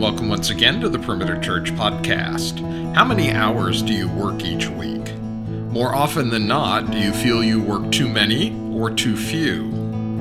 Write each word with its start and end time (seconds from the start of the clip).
welcome 0.00 0.28
once 0.28 0.50
again 0.50 0.80
to 0.80 0.88
the 0.88 0.98
Perimeter 0.98 1.40
Church 1.40 1.72
podcast. 1.72 2.62
How 2.94 3.04
many 3.04 3.32
hours 3.32 3.82
do 3.82 3.92
you 3.92 4.08
work 4.08 4.44
each 4.44 4.68
week? 4.68 5.16
More 5.72 5.92
often 5.92 6.30
than 6.30 6.46
not, 6.46 6.92
do 6.92 6.98
you 6.98 7.12
feel 7.12 7.42
you 7.42 7.60
work 7.60 7.90
too 7.90 8.08
many 8.08 8.56
or 8.72 8.90
too 8.90 9.16
few? 9.16 9.64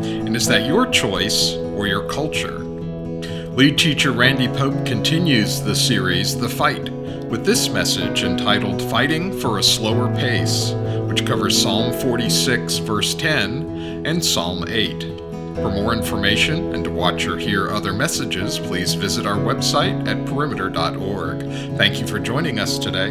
And 0.01 0.35
is 0.35 0.47
that 0.47 0.65
your 0.65 0.87
choice 0.87 1.53
or 1.53 1.85
your 1.85 2.09
culture? 2.09 2.57
Lead 2.57 3.77
teacher 3.77 4.13
Randy 4.13 4.47
Pope 4.47 4.83
continues 4.83 5.61
the 5.61 5.75
series, 5.75 6.35
The 6.35 6.49
Fight, 6.49 6.89
with 7.29 7.45
this 7.45 7.69
message 7.69 8.23
entitled 8.23 8.81
Fighting 8.81 9.39
for 9.39 9.59
a 9.59 9.63
Slower 9.63 10.11
Pace, 10.15 10.71
which 11.07 11.23
covers 11.23 11.61
Psalm 11.61 11.93
46, 12.01 12.77
verse 12.77 13.13
10, 13.13 14.05
and 14.07 14.25
Psalm 14.25 14.65
8. 14.67 15.16
For 15.57 15.71
more 15.71 15.91
information 15.91 16.75
and 16.75 16.83
to 16.83 16.91
watch 16.91 17.25
or 17.25 17.35
hear 17.35 17.71
other 17.71 17.91
messages, 17.91 18.59
please 18.59 18.93
visit 18.93 19.25
our 19.25 19.37
website 19.37 20.07
at 20.07 20.23
perimeter.org. 20.27 21.41
Thank 21.75 21.99
you 21.99 22.05
for 22.05 22.19
joining 22.19 22.59
us 22.59 22.77
today. 22.77 23.07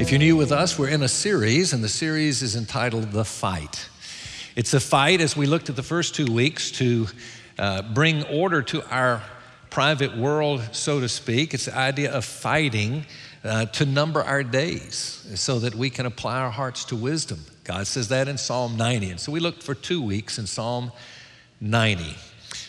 If 0.00 0.12
you're 0.12 0.20
new 0.20 0.36
with 0.36 0.52
us, 0.52 0.78
we're 0.78 0.90
in 0.90 1.02
a 1.02 1.08
series, 1.08 1.72
and 1.72 1.82
the 1.82 1.88
series 1.88 2.40
is 2.40 2.54
entitled 2.54 3.10
The 3.10 3.24
Fight. 3.24 3.88
It's 4.54 4.72
a 4.74 4.80
fight, 4.80 5.20
as 5.20 5.36
we 5.36 5.46
looked 5.46 5.68
at 5.68 5.74
the 5.74 5.82
first 5.82 6.14
two 6.14 6.32
weeks, 6.32 6.70
to 6.72 7.08
uh, 7.58 7.82
bring 7.82 8.22
order 8.26 8.62
to 8.62 8.82
our 8.94 9.24
private 9.70 10.16
world, 10.16 10.62
so 10.70 11.00
to 11.00 11.08
speak. 11.08 11.52
It's 11.52 11.64
the 11.64 11.76
idea 11.76 12.12
of 12.12 12.24
fighting 12.24 13.06
uh, 13.42 13.66
to 13.66 13.84
number 13.86 14.22
our 14.22 14.44
days 14.44 15.26
so 15.34 15.58
that 15.58 15.74
we 15.74 15.90
can 15.90 16.06
apply 16.06 16.38
our 16.38 16.50
hearts 16.50 16.84
to 16.84 16.96
wisdom. 16.96 17.40
God 17.64 17.86
says 17.86 18.08
that 18.08 18.28
in 18.28 18.38
Psalm 18.38 18.76
90. 18.76 19.10
And 19.10 19.20
so 19.20 19.30
we 19.30 19.40
looked 19.40 19.62
for 19.62 19.74
two 19.74 20.02
weeks 20.02 20.38
in 20.38 20.46
Psalm 20.46 20.90
90. 21.60 22.16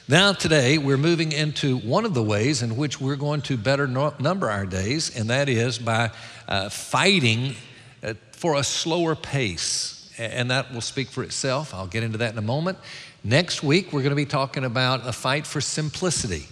Now, 0.08 0.33
today, 0.33 0.77
we're 0.77 0.97
moving 0.97 1.31
into 1.31 1.77
one 1.77 2.05
of 2.05 2.13
the 2.13 2.22
ways 2.22 2.61
in 2.61 2.75
which 2.75 3.02
we're 3.02 3.16
going 3.16 3.41
to 3.44 3.58
better 3.58 3.88
number 3.88 4.49
our 4.49 4.66
days, 4.66 5.17
and 5.17 5.30
that 5.30 5.49
is 5.49 5.80
by 5.80 6.11
uh, 6.47 6.69
fighting 6.69 7.55
uh, 8.03 8.14
for 8.33 8.55
a 8.55 8.64
slower 8.64 9.16
pace. 9.16 10.14
And 10.19 10.52
that 10.52 10.73
will 10.73 10.81
speak 10.81 11.08
for 11.08 11.23
itself. 11.23 11.73
I'll 11.73 11.88
get 11.88 12.03
into 12.03 12.19
that 12.19 12.33
in 12.33 12.38
a 12.38 12.41
moment. 12.41 12.77
Next 13.23 13.64
week, 13.64 13.94
we're 13.94 14.02
going 14.02 14.11
to 14.11 14.16
be 14.16 14.25
talking 14.25 14.66
about 14.66 15.08
a 15.08 15.14
fight 15.14 15.47
for 15.47 15.61
simplicity. 15.61 16.47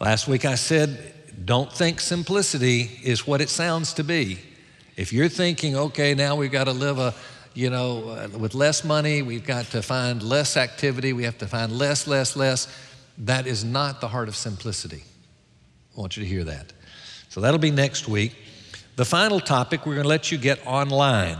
Last 0.00 0.26
week, 0.26 0.44
I 0.44 0.54
said, 0.56 1.14
don't 1.44 1.72
think 1.72 2.00
simplicity 2.00 2.90
is 3.04 3.26
what 3.26 3.40
it 3.40 3.50
sounds 3.50 3.92
to 3.94 4.04
be. 4.04 4.38
If 4.98 5.12
you're 5.12 5.28
thinking, 5.28 5.76
okay, 5.76 6.12
now 6.16 6.34
we've 6.34 6.50
got 6.50 6.64
to 6.64 6.72
live 6.72 6.98
a, 6.98 7.14
you 7.54 7.70
know, 7.70 8.08
uh, 8.08 8.36
with 8.36 8.56
less 8.56 8.82
money, 8.82 9.22
we've 9.22 9.46
got 9.46 9.66
to 9.66 9.80
find 9.80 10.20
less 10.24 10.56
activity, 10.56 11.12
we 11.12 11.22
have 11.22 11.38
to 11.38 11.46
find 11.46 11.70
less, 11.70 12.08
less, 12.08 12.34
less, 12.34 12.66
that 13.18 13.46
is 13.46 13.64
not 13.64 14.00
the 14.00 14.08
heart 14.08 14.26
of 14.26 14.34
simplicity. 14.34 15.04
I 15.96 16.00
want 16.00 16.16
you 16.16 16.24
to 16.24 16.28
hear 16.28 16.42
that. 16.42 16.72
So 17.28 17.40
that'll 17.40 17.60
be 17.60 17.70
next 17.70 18.08
week. 18.08 18.34
The 18.96 19.04
final 19.04 19.38
topic, 19.38 19.86
we're 19.86 19.94
going 19.94 20.02
to 20.02 20.08
let 20.08 20.32
you 20.32 20.36
get 20.36 20.66
online. 20.66 21.38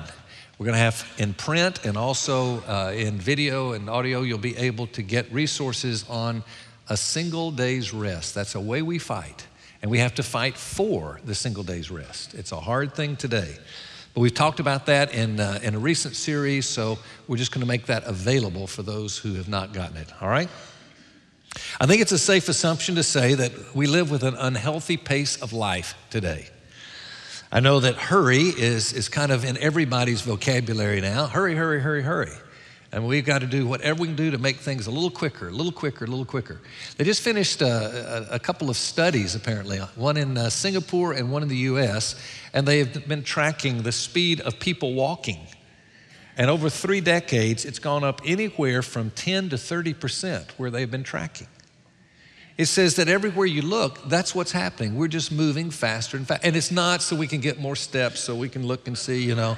We're 0.57 0.67
going 0.67 0.79
to 0.79 0.81
have 0.81 1.05
in 1.19 1.35
print 1.35 1.85
and 1.85 1.97
also 1.97 2.61
uh, 2.61 2.93
in 2.95 3.19
video 3.19 3.73
and 3.73 3.91
audio, 3.91 4.23
you'll 4.23 4.39
be 4.39 4.57
able 4.57 4.87
to 4.87 5.03
get 5.03 5.33
resources 5.33 6.09
on 6.09 6.45
a 6.89 6.97
single 6.97 7.51
day's 7.51 7.93
rest. 7.93 8.37
That's 8.37 8.55
a 8.55 8.61
way 8.61 8.83
we 8.83 9.01
fight. 9.01 9.48
And 9.83 9.91
we 9.91 9.99
have 9.99 10.15
to 10.17 10.23
fight 10.23 10.57
for 10.57 11.21
the 11.25 11.35
single 11.35 11.63
day's 11.63 11.91
rest. 11.91 12.35
It's 12.35 12.53
a 12.53 12.61
hard 12.61 12.95
thing 12.95 13.17
today. 13.17 13.57
But 14.15 14.23
we've 14.23 14.35
talked 14.35 14.59
about 14.59 14.87
that 14.87 15.15
in, 15.15 15.39
uh, 15.39 15.61
in 15.63 15.75
a 15.75 15.79
recent 15.79 16.17
series, 16.17 16.67
so 16.67 16.99
we're 17.29 17.37
just 17.37 17.53
going 17.53 17.61
to 17.61 17.69
make 17.69 17.87
that 17.87 18.05
available 18.05 18.67
for 18.67 18.83
those 18.83 19.17
who 19.19 19.35
have 19.35 19.49
not 19.49 19.73
gotten 19.73 19.97
it, 19.97 20.13
all 20.21 20.29
right? 20.29 20.49
I 21.81 21.87
think 21.87 22.03
it's 22.03 22.13
a 22.13 22.19
safe 22.19 22.49
assumption 22.49 22.97
to 22.97 23.03
say 23.03 23.35
that 23.35 23.53
we 23.75 23.87
live 23.87 24.11
with 24.11 24.25
an 24.25 24.35
unhealthy 24.35 24.97
pace 24.97 25.41
of 25.41 25.53
life 25.53 25.95
today. 26.11 26.49
I 27.51 27.61
know 27.61 27.81
that 27.81 27.95
hurry 27.95 28.43
is, 28.43 28.93
is 28.93 29.09
kind 29.09 29.33
of 29.33 29.45
in 29.45 29.57
everybody's 29.59 30.21
vocabulary 30.21 31.01
now. 31.01 31.27
Hurry, 31.27 31.55
hurry, 31.55 31.81
hurry, 31.81 32.03
hurry. 32.03 32.33
And 32.91 33.07
we've 33.07 33.25
got 33.25 33.41
to 33.41 33.47
do 33.47 33.67
whatever 33.67 34.01
we 34.01 34.09
can 34.09 34.17
do 34.17 34.31
to 34.31 34.39
make 34.39 34.57
things 34.57 34.87
a 34.87 34.91
little 34.91 35.11
quicker, 35.11 35.49
a 35.49 35.51
little 35.51 35.73
quicker, 35.73 36.07
a 36.07 36.09
little 36.09 36.25
quicker. 36.25 36.61
They 36.97 37.05
just 37.05 37.21
finished 37.21 37.61
uh, 37.61 38.27
a, 38.31 38.35
a 38.37 38.39
couple 38.39 38.71
of 38.71 38.77
studies, 38.79 39.35
apparently, 39.35 39.79
one 39.79 40.17
in 40.17 40.39
uh, 40.39 40.49
Singapore 40.49 41.13
and 41.13 41.31
one 41.31 41.43
in 41.43 41.49
the 41.49 41.57
US, 41.57 42.15
and 42.55 42.67
they 42.67 42.79
have 42.79 43.07
been 43.07 43.23
tracking 43.23 43.83
the 43.83 43.93
speed 43.93 44.41
of 44.41 44.59
people 44.59 44.95
walking. 44.95 45.47
And 46.39 46.49
over 46.49 46.71
three 46.71 47.03
decades, 47.03 47.65
it's 47.65 47.81
gone 47.81 48.05
up 48.05 48.23
anywhere 48.25 48.81
from 48.81 49.11
10 49.11 49.51
to 49.51 49.57
30% 49.57 50.53
where 50.53 50.71
they've 50.71 50.91
been 50.91 51.03
tracking. 51.03 51.49
It 52.57 52.67
says 52.67 52.97
that 52.97 53.09
everywhere 53.09 53.47
you 53.47 53.63
look, 53.63 54.09
that's 54.09 54.35
what's 54.35 54.53
happening. 54.53 54.97
We're 54.97 55.09
just 55.09 55.31
moving 55.31 55.71
faster 55.71 56.17
and 56.17 56.27
faster. 56.27 56.47
And 56.47 56.57
it's 56.57 56.71
not 56.71 57.03
so 57.03 57.15
we 57.15 57.27
can 57.27 57.41
get 57.41 57.61
more 57.61 57.77
steps, 57.77 58.21
so 58.21 58.35
we 58.35 58.49
can 58.49 58.67
look 58.67 58.89
and 58.89 58.97
see, 58.97 59.23
you 59.23 59.35
know. 59.35 59.57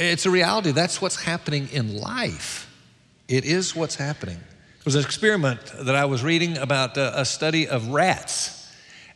It's 0.00 0.24
a 0.24 0.30
reality. 0.30 0.70
That's 0.72 1.02
what's 1.02 1.22
happening 1.22 1.68
in 1.72 2.00
life. 2.00 2.74
It 3.28 3.44
is 3.44 3.76
what's 3.76 3.96
happening. 3.96 4.38
There 4.38 4.82
was 4.86 4.94
an 4.94 5.04
experiment 5.04 5.60
that 5.78 5.94
I 5.94 6.06
was 6.06 6.24
reading 6.24 6.56
about 6.56 6.96
uh, 6.96 7.12
a 7.16 7.26
study 7.26 7.68
of 7.68 7.88
rats. 7.88 8.66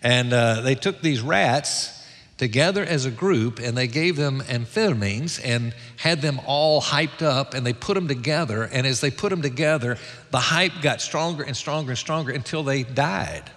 And 0.03 0.31
uh, 0.34 0.61
they 0.61 0.75
took 0.75 1.00
these 1.00 1.22
rats 1.22 2.06
together 2.37 2.84
as 2.84 3.06
a 3.06 3.11
group 3.11 3.61
and 3.61 3.78
they 3.78 3.87
gave 3.87 4.17
them 4.17 4.43
amphetamines 4.43 5.41
and 5.43 5.75
had 5.97 6.21
them 6.21 6.39
all 6.45 6.83
hyped 6.83 7.22
up 7.22 7.55
and 7.55 7.65
they 7.65 7.72
put 7.72 7.95
them 7.95 8.06
together. 8.06 8.65
And 8.65 8.87
as 8.87 9.01
they 9.01 9.11
put 9.11 9.31
them 9.31 9.41
together, 9.41 9.97
the 10.33 10.39
hype 10.39 10.83
got 10.83 11.01
stronger 11.01 11.45
and 11.45 11.56
stronger 11.56 11.93
and 11.93 11.99
stronger 11.99 12.31
until 12.31 12.62
they 12.62 12.83
died. 12.83 13.51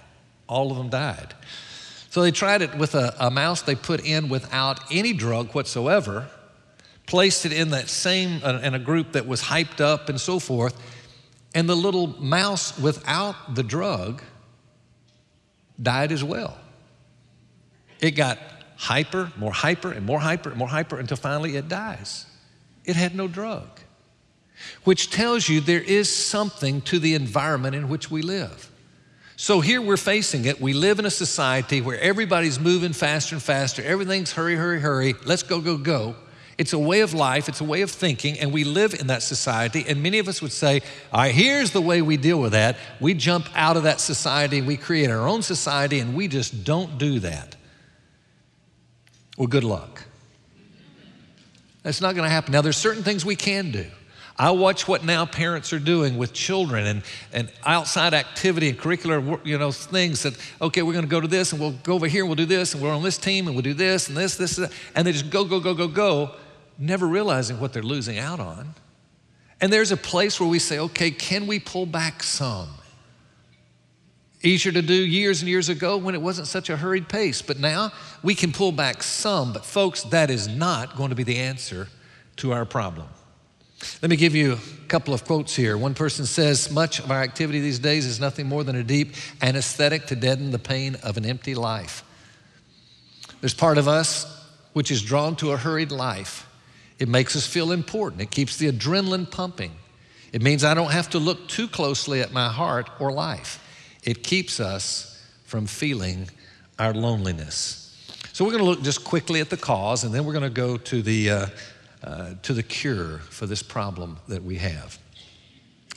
All 0.47 0.71
of 0.71 0.77
them 0.77 0.87
died. 0.87 1.33
So 2.09 2.21
they 2.21 2.31
tried 2.31 2.61
it 2.61 2.73
with 2.75 2.95
a, 2.95 3.13
a 3.19 3.29
mouse 3.29 3.63
they 3.63 3.75
put 3.75 4.05
in 4.05 4.29
without 4.29 4.79
any 4.89 5.11
drug 5.11 5.53
whatsoever 5.53 6.29
placed 7.07 7.45
it 7.45 7.53
in 7.53 7.71
that 7.71 7.89
same, 7.89 8.41
uh, 8.43 8.59
in 8.61 8.75
a 8.75 8.79
group 8.79 9.13
that 9.13 9.25
was 9.25 9.41
hyped 9.41 9.81
up 9.81 10.09
and 10.09 10.21
so 10.21 10.37
forth. 10.37 10.79
And 11.55 11.67
the 11.67 11.75
little 11.75 12.07
mouse 12.21 12.77
without 12.77 13.55
the 13.55 13.63
drug 13.63 14.21
died 15.81 16.11
as 16.11 16.23
well. 16.23 16.57
It 17.99 18.11
got 18.11 18.37
hyper, 18.75 19.31
more 19.37 19.53
hyper, 19.53 19.91
and 19.91 20.05
more 20.05 20.19
hyper, 20.19 20.49
and 20.49 20.57
more 20.59 20.67
hyper 20.67 20.99
until 20.99 21.17
finally 21.17 21.55
it 21.55 21.67
dies. 21.67 22.25
It 22.85 22.95
had 22.95 23.15
no 23.15 23.27
drug, 23.27 23.67
which 24.83 25.09
tells 25.09 25.49
you 25.49 25.61
there 25.61 25.81
is 25.81 26.13
something 26.13 26.81
to 26.81 26.99
the 26.99 27.15
environment 27.15 27.75
in 27.75 27.89
which 27.89 28.11
we 28.11 28.21
live. 28.21 28.69
So 29.35 29.61
here 29.61 29.81
we're 29.81 29.97
facing 29.97 30.45
it. 30.45 30.59
We 30.59 30.73
live 30.73 30.99
in 30.99 31.05
a 31.05 31.11
society 31.11 31.79
where 31.79 31.99
everybody's 31.99 32.59
moving 32.59 32.93
faster 32.93 33.35
and 33.35 33.41
faster. 33.41 33.83
Everything's 33.83 34.33
hurry, 34.33 34.55
hurry, 34.55 34.79
hurry. 34.79 35.15
Let's 35.25 35.43
go, 35.43 35.61
go, 35.61 35.77
go. 35.77 36.15
It's 36.57 36.73
a 36.73 36.79
way 36.79 37.01
of 37.01 37.13
life, 37.13 37.47
it's 37.47 37.61
a 37.61 37.63
way 37.63 37.81
of 37.81 37.91
thinking, 37.91 38.39
and 38.39 38.51
we 38.51 38.63
live 38.63 38.95
in 38.95 39.07
that 39.07 39.21
society. 39.21 39.85
And 39.87 40.01
many 40.01 40.17
of 40.17 40.27
us 40.27 40.41
would 40.41 40.51
say, 40.51 40.81
All 41.13 41.21
right, 41.21 41.33
here's 41.33 41.71
the 41.71 41.81
way 41.81 42.01
we 42.01 42.17
deal 42.17 42.39
with 42.39 42.53
that. 42.53 42.77
We 42.99 43.13
jump 43.13 43.47
out 43.53 43.77
of 43.77 43.83
that 43.83 44.01
society, 44.01 44.61
we 44.61 44.75
create 44.75 45.11
our 45.11 45.27
own 45.27 45.43
society, 45.43 45.99
and 45.99 46.15
we 46.15 46.27
just 46.27 46.63
don't 46.63 46.97
do 46.97 47.19
that. 47.19 47.55
Well, 49.37 49.47
good 49.47 49.63
luck. 49.63 50.03
That's 51.83 52.01
not 52.01 52.15
going 52.15 52.25
to 52.25 52.31
happen. 52.31 52.53
Now, 52.53 52.61
there's 52.61 52.75
certain 52.75 53.03
things 53.03 53.23
we 53.23 53.35
can 53.35 53.71
do. 53.71 53.85
I 54.39 54.51
watch 54.51 54.87
what 54.87 55.03
now 55.03 55.25
parents 55.25 55.73
are 55.73 55.79
doing 55.79 56.17
with 56.17 56.33
children 56.33 56.85
and, 56.85 57.03
and 57.33 57.51
outside 57.65 58.13
activity 58.13 58.69
and 58.69 58.77
curricular 58.77 59.39
you 59.45 59.57
know, 59.57 59.71
things 59.71 60.23
that, 60.23 60.35
okay, 60.61 60.81
we're 60.81 60.93
going 60.93 61.05
to 61.05 61.09
go 61.09 61.21
to 61.21 61.27
this 61.27 61.53
and 61.53 61.61
we'll 61.61 61.71
go 61.71 61.93
over 61.93 62.07
here 62.07 62.23
and 62.23 62.29
we'll 62.29 62.35
do 62.35 62.45
this 62.45 62.73
and 62.73 62.83
we're 62.83 62.93
on 62.93 63.01
this 63.01 63.17
team 63.17 63.47
and 63.47 63.55
we'll 63.55 63.63
do 63.63 63.73
this 63.73 64.09
and 64.09 64.17
this, 64.17 64.37
this, 64.37 64.57
and, 64.59 64.71
and 64.95 65.07
they 65.07 65.11
just 65.11 65.31
go, 65.31 65.43
go, 65.43 65.59
go, 65.59 65.73
go, 65.73 65.87
go 65.87 66.35
never 66.77 67.07
realizing 67.07 67.59
what 67.59 67.73
they're 67.73 67.83
losing 67.83 68.17
out 68.17 68.39
on. 68.39 68.75
And 69.59 69.73
there's 69.73 69.91
a 69.91 69.97
place 69.97 70.39
where 70.39 70.49
we 70.49 70.59
say, 70.59 70.79
okay, 70.79 71.11
can 71.11 71.47
we 71.47 71.59
pull 71.59 71.85
back 71.85 72.21
some? 72.21 72.69
Easier 74.43 74.71
to 74.71 74.83
do 74.83 74.93
years 74.93 75.41
and 75.41 75.49
years 75.49 75.67
ago 75.67 75.97
when 75.97 76.13
it 76.13 76.21
wasn't 76.21 76.47
such 76.47 76.69
a 76.69 76.77
hurried 76.77 77.09
pace, 77.09 77.41
but 77.41 77.59
now 77.59 77.91
we 78.21 78.35
can 78.35 78.51
pull 78.51 78.71
back 78.71 79.01
some. 79.01 79.51
But, 79.51 79.65
folks, 79.65 80.03
that 80.03 80.29
is 80.29 80.47
not 80.47 80.95
going 80.95 81.09
to 81.09 81.15
be 81.15 81.23
the 81.23 81.37
answer 81.37 81.87
to 82.37 82.53
our 82.53 82.65
problem. 82.65 83.07
Let 84.01 84.09
me 84.09 84.15
give 84.15 84.35
you 84.35 84.53
a 84.53 84.87
couple 84.87 85.13
of 85.13 85.25
quotes 85.25 85.55
here. 85.55 85.75
One 85.77 85.95
person 85.95 86.25
says, 86.25 86.71
Much 86.71 86.99
of 86.99 87.09
our 87.09 87.21
activity 87.21 87.59
these 87.59 87.79
days 87.79 88.05
is 88.05 88.19
nothing 88.19 88.47
more 88.47 88.63
than 88.63 88.75
a 88.75 88.83
deep 88.83 89.15
anesthetic 89.41 90.07
to 90.07 90.15
deaden 90.15 90.51
the 90.51 90.59
pain 90.59 90.97
of 91.03 91.17
an 91.17 91.25
empty 91.25 91.55
life. 91.55 92.03
There's 93.41 93.53
part 93.53 93.77
of 93.77 93.87
us 93.87 94.25
which 94.73 94.91
is 94.91 95.01
drawn 95.01 95.35
to 95.37 95.51
a 95.51 95.57
hurried 95.57 95.91
life 95.91 96.46
it 96.99 97.07
makes 97.07 97.35
us 97.35 97.45
feel 97.45 97.71
important. 97.71 98.21
It 98.21 98.31
keeps 98.31 98.57
the 98.57 98.71
adrenaline 98.71 99.29
pumping. 99.29 99.71
It 100.33 100.41
means 100.41 100.63
I 100.63 100.73
don't 100.73 100.91
have 100.91 101.09
to 101.11 101.19
look 101.19 101.47
too 101.47 101.67
closely 101.67 102.21
at 102.21 102.31
my 102.31 102.49
heart 102.49 102.89
or 102.99 103.11
life. 103.11 103.63
It 104.03 104.23
keeps 104.23 104.59
us 104.59 105.21
from 105.45 105.67
feeling 105.67 106.29
our 106.79 106.93
loneliness. 106.93 107.83
So 108.33 108.45
we're 108.45 108.51
going 108.51 108.63
to 108.63 108.69
look 108.69 108.83
just 108.83 109.03
quickly 109.03 109.39
at 109.39 109.49
the 109.49 109.57
cause, 109.57 110.03
and 110.03 110.13
then 110.13 110.25
we're 110.25 110.33
going 110.33 110.43
to 110.43 110.49
go 110.49 110.77
to 110.77 111.01
the, 111.01 111.29
uh, 111.29 111.45
uh, 112.03 112.33
to 112.43 112.53
the 112.53 112.63
cure 112.63 113.19
for 113.29 113.45
this 113.47 113.63
problem 113.63 114.17
that 114.27 114.43
we 114.43 114.57
have. 114.57 114.99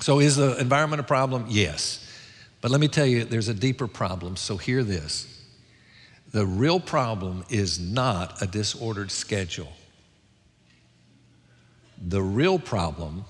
So, 0.00 0.18
is 0.18 0.36
the 0.36 0.58
environment 0.58 1.00
a 1.00 1.04
problem? 1.04 1.44
Yes. 1.48 2.06
But 2.62 2.70
let 2.70 2.80
me 2.80 2.88
tell 2.88 3.04
you, 3.04 3.24
there's 3.24 3.48
a 3.48 3.54
deeper 3.54 3.86
problem. 3.86 4.36
So, 4.36 4.56
hear 4.56 4.82
this 4.82 5.26
the 6.32 6.46
real 6.46 6.80
problem 6.80 7.44
is 7.50 7.78
not 7.78 8.40
a 8.40 8.46
disordered 8.46 9.10
schedule, 9.10 9.72
the 12.00 12.22
real 12.22 12.58
problem 12.58 13.24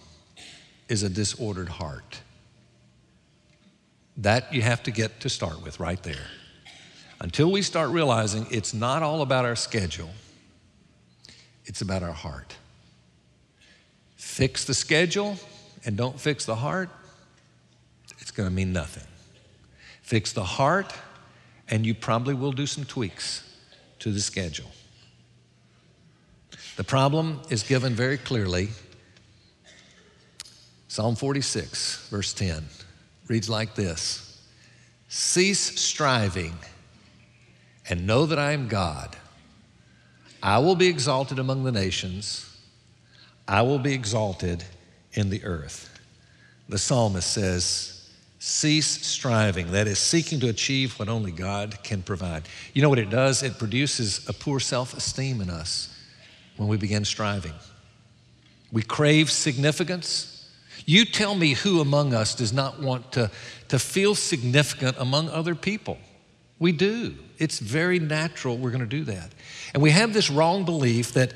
is 0.88 1.02
a 1.02 1.08
disordered 1.08 1.68
heart. 1.68 2.20
That 4.16 4.52
you 4.52 4.62
have 4.62 4.82
to 4.84 4.90
get 4.90 5.20
to 5.20 5.28
start 5.28 5.62
with 5.62 5.80
right 5.80 6.02
there. 6.02 6.26
Until 7.20 7.50
we 7.50 7.62
start 7.62 7.90
realizing 7.90 8.46
it's 8.50 8.72
not 8.72 9.02
all 9.02 9.22
about 9.22 9.44
our 9.44 9.56
schedule, 9.56 10.10
it's 11.64 11.80
about 11.80 12.02
our 12.02 12.12
heart. 12.12 12.54
Fix 14.16 14.64
the 14.64 14.74
schedule 14.74 15.36
and 15.84 15.96
don't 15.96 16.18
fix 16.18 16.44
the 16.44 16.56
heart, 16.56 16.88
it's 18.18 18.30
going 18.30 18.48
to 18.48 18.54
mean 18.54 18.72
nothing. 18.72 19.06
Fix 20.02 20.32
the 20.32 20.44
heart, 20.44 20.92
and 21.68 21.86
you 21.86 21.94
probably 21.94 22.34
will 22.34 22.52
do 22.52 22.66
some 22.66 22.84
tweaks 22.84 23.42
to 24.00 24.10
the 24.10 24.20
schedule. 24.20 24.70
The 26.76 26.84
problem 26.84 27.40
is 27.50 27.62
given 27.62 27.94
very 27.94 28.18
clearly. 28.18 28.68
Psalm 30.88 31.14
46, 31.14 32.08
verse 32.08 32.32
10, 32.32 32.64
reads 33.28 33.48
like 33.48 33.74
this 33.74 34.40
Cease 35.08 35.80
striving 35.80 36.54
and 37.88 38.06
know 38.06 38.26
that 38.26 38.38
I 38.38 38.52
am 38.52 38.68
God. 38.68 39.16
I 40.42 40.58
will 40.58 40.74
be 40.74 40.88
exalted 40.88 41.38
among 41.38 41.64
the 41.64 41.72
nations, 41.72 42.46
I 43.46 43.62
will 43.62 43.78
be 43.78 43.92
exalted 43.92 44.64
in 45.12 45.30
the 45.30 45.44
earth. 45.44 45.88
The 46.68 46.78
psalmist 46.78 47.30
says, 47.30 48.08
Cease 48.38 49.06
striving, 49.06 49.72
that 49.72 49.86
is, 49.86 49.98
seeking 49.98 50.40
to 50.40 50.48
achieve 50.48 50.98
what 50.98 51.08
only 51.08 51.30
God 51.30 51.82
can 51.82 52.02
provide. 52.02 52.44
You 52.72 52.80
know 52.80 52.88
what 52.88 52.98
it 52.98 53.10
does? 53.10 53.42
It 53.42 53.58
produces 53.58 54.26
a 54.28 54.32
poor 54.32 54.60
self 54.60 54.94
esteem 54.94 55.40
in 55.40 55.50
us 55.50 55.94
when 56.60 56.68
we 56.68 56.76
begin 56.76 57.06
striving. 57.06 57.54
We 58.70 58.82
crave 58.82 59.30
significance. 59.30 60.46
You 60.84 61.06
tell 61.06 61.34
me 61.34 61.54
who 61.54 61.80
among 61.80 62.12
us 62.12 62.34
does 62.34 62.52
not 62.52 62.78
want 62.78 63.12
to, 63.12 63.30
to 63.68 63.78
feel 63.78 64.14
significant 64.14 64.98
among 64.98 65.30
other 65.30 65.54
people. 65.54 65.96
We 66.58 66.72
do. 66.72 67.16
It's 67.38 67.60
very 67.60 67.98
natural 67.98 68.58
we're 68.58 68.72
going 68.72 68.80
to 68.80 68.86
do 68.86 69.04
that. 69.04 69.32
And 69.72 69.82
we 69.82 69.90
have 69.92 70.12
this 70.12 70.28
wrong 70.28 70.66
belief 70.66 71.12
that 71.14 71.32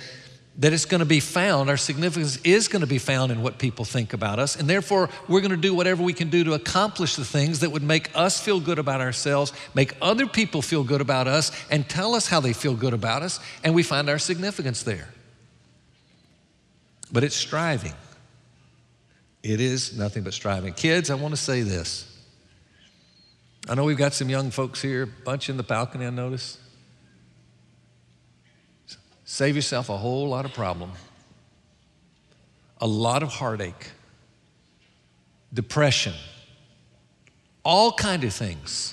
that 0.59 0.73
it's 0.73 0.85
going 0.85 1.01
to 1.01 1.07
be 1.07 1.19
found, 1.19 1.69
our 1.69 1.77
significance 1.77 2.39
is 2.45 2.69
going 2.69 2.81
to 2.81 2.87
be 2.87 2.99
found 2.99 3.33
in 3.33 3.43
what 3.43 3.59
people 3.59 3.85
think 3.85 4.13
about 4.13 4.39
us. 4.39 4.55
And 4.55 4.71
therefore, 4.71 5.11
we're 5.29 5.41
going 5.41 5.51
to 5.51 5.57
do 5.57 5.75
whatever 5.75 6.03
we 6.03 6.13
can 6.13 6.31
do 6.31 6.45
to 6.45 6.53
accomplish 6.53 7.17
the 7.17 7.25
things 7.25 7.61
that 7.61 7.71
would 7.71 7.83
make 7.83 8.11
us 8.15 8.41
feel 8.41 8.61
good 8.61 8.79
about 8.79 9.01
ourselves, 9.01 9.53
make 9.75 9.97
other 10.01 10.27
people 10.27 10.63
feel 10.63 10.85
good 10.85 11.01
about 11.01 11.27
us, 11.27 11.51
and 11.71 11.89
tell 11.89 12.15
us 12.15 12.29
how 12.29 12.39
they 12.39 12.53
feel 12.53 12.75
good 12.75 12.93
about 12.93 13.23
us. 13.23 13.41
And 13.65 13.75
we 13.75 13.83
find 13.83 14.09
our 14.09 14.19
significance 14.19 14.85
there. 14.85 15.09
But 17.11 17.25
it's 17.25 17.37
striving. 17.37 17.95
It 19.43 19.61
is 19.61 19.99
nothing 19.99 20.23
but 20.23 20.35
striving. 20.35 20.73
Kids, 20.73 21.11
I 21.11 21.17
want 21.17 21.35
to 21.35 21.41
say 21.41 21.63
this. 21.63 22.11
I 23.69 23.75
know 23.75 23.85
we've 23.85 23.97
got 23.97 24.15
some 24.15 24.29
young 24.29 24.51
folks 24.51 24.81
here, 24.81 25.07
bunch 25.07 25.49
in 25.49 25.57
the 25.57 25.63
balcony, 25.63 26.07
I 26.07 26.11
notice. 26.11 26.59
Save 29.25 29.57
yourself 29.57 29.89
a 29.89 29.97
whole 29.97 30.29
lot 30.29 30.45
of 30.45 30.53
problem, 30.53 30.93
a 32.81 32.87
lot 32.87 33.23
of 33.23 33.31
heartache, 33.31 33.91
depression, 35.53 36.13
all 37.65 37.93
kind 37.93 38.23
of 38.25 38.35
things 38.35 38.93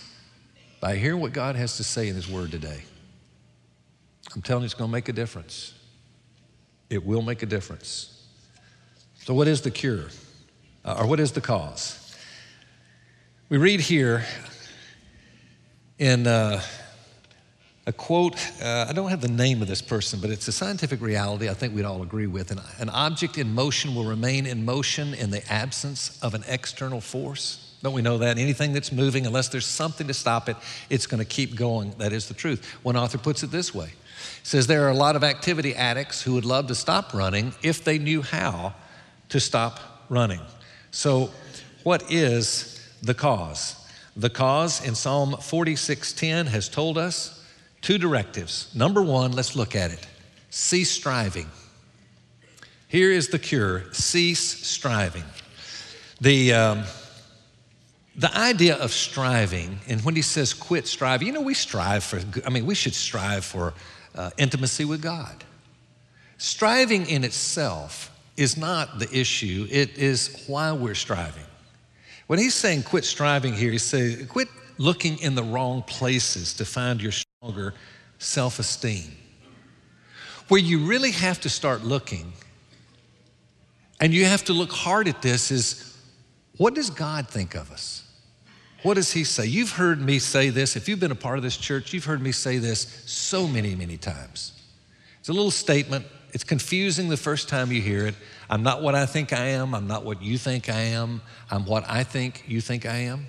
by 0.79 0.95
hearing 0.95 1.19
what 1.19 1.33
God 1.33 1.55
has 1.57 1.77
to 1.77 1.83
say 1.83 2.07
in 2.07 2.15
His 2.15 2.29
Word 2.29 2.51
today. 2.51 2.81
I'm 4.33 4.41
telling 4.41 4.61
you, 4.61 4.65
it's 4.65 4.73
going 4.73 4.89
to 4.89 4.91
make 4.91 5.09
a 5.09 5.13
difference. 5.13 5.73
It 6.89 7.05
will 7.05 7.21
make 7.21 7.43
a 7.43 7.45
difference. 7.45 8.25
So, 9.25 9.33
what 9.33 9.49
is 9.49 9.61
the 9.61 9.71
cure? 9.71 10.05
Uh, 10.85 10.97
or 10.99 11.07
what 11.07 11.19
is 11.19 11.33
the 11.33 11.41
cause? 11.41 12.15
We 13.49 13.57
read 13.57 13.81
here 13.81 14.23
in. 15.99 16.25
Uh, 16.25 16.61
a 17.91 17.93
quote, 17.93 18.35
uh, 18.61 18.85
I 18.88 18.93
don't 18.93 19.09
have 19.09 19.19
the 19.19 19.27
name 19.27 19.61
of 19.61 19.67
this 19.67 19.81
person, 19.81 20.21
but 20.21 20.29
it's 20.29 20.47
a 20.47 20.51
scientific 20.53 21.01
reality 21.01 21.49
I 21.49 21.53
think 21.53 21.75
we'd 21.75 21.83
all 21.83 22.01
agree 22.01 22.25
with. 22.25 22.49
An, 22.51 22.61
an 22.79 22.88
object 22.89 23.38
in 23.38 23.53
motion 23.53 23.93
will 23.93 24.05
remain 24.05 24.45
in 24.45 24.63
motion 24.63 25.13
in 25.13 25.29
the 25.29 25.43
absence 25.51 26.17
of 26.23 26.33
an 26.33 26.45
external 26.47 27.01
force. 27.01 27.75
Don't 27.83 27.93
we 27.93 28.01
know 28.01 28.19
that? 28.19 28.38
Anything 28.38 28.71
that's 28.71 28.93
moving, 28.93 29.25
unless 29.25 29.49
there's 29.49 29.65
something 29.65 30.07
to 30.07 30.13
stop 30.13 30.47
it, 30.47 30.55
it's 30.89 31.05
going 31.05 31.19
to 31.19 31.25
keep 31.25 31.57
going. 31.57 31.91
That 31.97 32.13
is 32.13 32.29
the 32.29 32.33
truth. 32.33 32.65
One 32.81 32.95
author 32.95 33.17
puts 33.17 33.43
it 33.43 33.51
this 33.51 33.75
way 33.75 33.91
says 34.43 34.67
there 34.67 34.85
are 34.85 34.89
a 34.89 34.95
lot 34.95 35.15
of 35.15 35.23
activity 35.23 35.75
addicts 35.75 36.21
who 36.21 36.33
would 36.33 36.45
love 36.45 36.67
to 36.67 36.75
stop 36.75 37.13
running 37.13 37.53
if 37.61 37.83
they 37.83 37.99
knew 37.99 38.21
how 38.21 38.73
to 39.29 39.39
stop 39.39 40.05
running. 40.09 40.41
So, 40.91 41.31
what 41.83 42.09
is 42.09 42.79
the 43.01 43.13
cause? 43.13 43.75
The 44.15 44.29
cause 44.29 44.85
in 44.85 44.95
Psalm 44.95 45.33
46:10 45.33 46.47
has 46.47 46.69
told 46.69 46.97
us 46.97 47.40
Two 47.81 47.97
directives. 47.97 48.69
Number 48.75 49.01
one, 49.01 49.31
let's 49.31 49.55
look 49.55 49.75
at 49.75 49.91
it 49.91 50.07
cease 50.51 50.91
striving. 50.91 51.49
Here 52.87 53.09
is 53.09 53.29
the 53.29 53.39
cure 53.39 53.85
cease 53.93 54.41
striving. 54.67 55.23
The, 56.19 56.53
um, 56.53 56.83
the 58.15 58.35
idea 58.37 58.75
of 58.75 58.91
striving, 58.91 59.79
and 59.87 60.01
when 60.01 60.15
he 60.15 60.21
says 60.21 60.53
quit 60.53 60.87
striving, 60.87 61.27
you 61.27 61.33
know, 61.33 61.41
we 61.41 61.53
strive 61.53 62.03
for, 62.03 62.19
I 62.45 62.49
mean, 62.49 62.65
we 62.65 62.75
should 62.75 62.93
strive 62.93 63.45
for 63.45 63.73
uh, 64.13 64.31
intimacy 64.37 64.83
with 64.83 65.01
God. 65.01 65.43
Striving 66.37 67.09
in 67.09 67.23
itself 67.23 68.11
is 68.35 68.57
not 68.57 68.99
the 68.99 69.09
issue, 69.17 69.67
it 69.71 69.97
is 69.97 70.43
why 70.47 70.73
we're 70.73 70.93
striving. 70.93 71.45
When 72.27 72.39
he's 72.39 72.55
saying 72.55 72.83
quit 72.83 73.05
striving 73.05 73.53
here, 73.53 73.71
he's 73.71 73.83
saying 73.83 74.27
quit 74.27 74.49
looking 74.77 75.17
in 75.19 75.35
the 75.35 75.43
wrong 75.43 75.83
places 75.83 76.53
to 76.55 76.65
find 76.65 77.01
your 77.01 77.13
stronger 77.41 77.73
self 78.19 78.59
esteem. 78.59 79.17
Where 80.47 80.59
you 80.59 80.85
really 80.85 81.09
have 81.09 81.41
to 81.41 81.49
start 81.49 81.83
looking, 81.83 82.33
and 84.00 84.13
you 84.13 84.25
have 84.25 84.43
to 84.43 84.53
look 84.53 84.71
hard 84.71 85.07
at 85.07 85.24
this, 85.24 85.50
is 85.50 85.98
what 86.57 86.75
does 86.75 86.91
God 86.91 87.27
think 87.27 87.55
of 87.55 87.71
us? 87.71 88.03
What 88.83 88.93
does 88.93 89.12
He 89.12 89.24
say? 89.24 89.48
You've 89.48 89.71
heard 89.71 90.00
me 90.00 90.19
say 90.19 90.50
this. 90.50 90.75
If 90.75 90.88
you've 90.88 91.00
been 91.00 91.12
a 91.12 91.15
part 91.15 91.38
of 91.38 91.43
this 91.43 91.57
church, 91.57 91.93
you've 91.93 92.05
heard 92.05 92.21
me 92.21 92.31
say 92.31 92.60
this 92.60 92.81
so 93.07 93.48
many, 93.48 93.74
many 93.74 93.98
times. 93.98 94.53
It's 95.19 95.29
a 95.29 95.33
little 95.33 95.50
statement. 95.50 96.05
It's 96.33 96.43
confusing 96.43 97.10
the 97.10 97.17
first 97.17 97.50
time 97.50 97.71
you 97.71 97.81
hear 97.81 98.05
it. 98.05 98.13
I'm 98.51 98.62
not 98.62 98.83
what 98.83 98.93
I 98.93 99.07
think 99.07 99.33
I 99.33 99.48
am. 99.48 99.74
I'm 99.74 99.88
not 99.88 100.05
what 100.05 100.21
you 100.21 100.38
think 100.38 100.69
I 100.69 100.81
am. 100.81 101.24
I'm 101.50 101.65
what 101.65 101.89
I 101.89 102.03
think 102.03 102.43
you 102.48 102.62
think 102.62 102.86
I 102.86 102.98
am. 102.98 103.25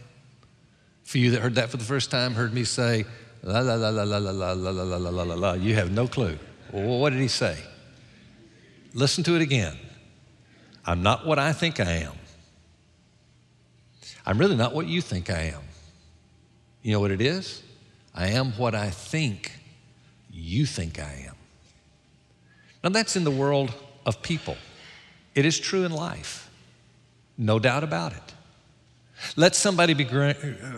For 1.03 1.17
you 1.17 1.31
that 1.31 1.41
heard 1.41 1.55
that 1.55 1.71
for 1.71 1.79
the 1.79 1.85
first 1.85 2.11
time, 2.11 2.35
heard 2.35 2.53
me 2.53 2.65
say, 2.65 3.07
la 3.43 3.61
la 3.61 3.75
la 3.75 3.91
la 3.91 4.05
la 4.05 4.19
la 4.19 4.31
la 4.31 4.53
la 4.53 4.71
la 4.71 4.97
la 4.97 5.11
la 5.11 5.23
la 5.23 5.35
la. 5.35 5.53
You 5.55 5.75
have 5.75 5.91
no 5.91 6.07
clue. 6.07 6.39
Well, 6.73 6.99
what 6.99 7.11
did 7.11 7.21
he 7.21 7.29
say? 7.29 7.57
Listen 8.95 9.25
to 9.25 9.37
it 9.37 9.43
again. 9.43 9.77
I'm 10.85 11.03
not 11.03 11.27
what 11.27 11.39
I 11.39 11.53
think 11.53 11.81
I 11.81 11.93
am. 11.93 12.13
I'm 14.25 14.39
really 14.39 14.57
not 14.57 14.75
what 14.75 14.87
you 14.87 15.01
think 15.01 15.31
I 15.31 15.53
am. 15.55 15.63
You 16.83 16.93
know 16.93 17.01
what 17.01 17.11
it 17.11 17.21
is? 17.21 17.63
I 18.15 18.29
am 18.29 18.53
what 18.53 18.75
I 18.75 18.91
think 18.91 19.53
you 20.31 20.67
think 20.67 20.99
I 20.99 21.27
am. 21.29 21.35
Now, 22.83 22.91
that's 22.91 23.17
in 23.17 23.25
the 23.25 23.31
world 23.31 23.73
of 24.05 24.23
people. 24.23 24.57
It 25.35 25.47
is 25.47 25.59
true 25.59 25.85
in 25.85 25.93
life, 25.93 26.51
no 27.39 27.59
doubt 27.59 27.85
about 27.85 28.13
it. 28.13 28.35
Let 29.37 29.55
somebody 29.55 29.95
be 29.95 30.07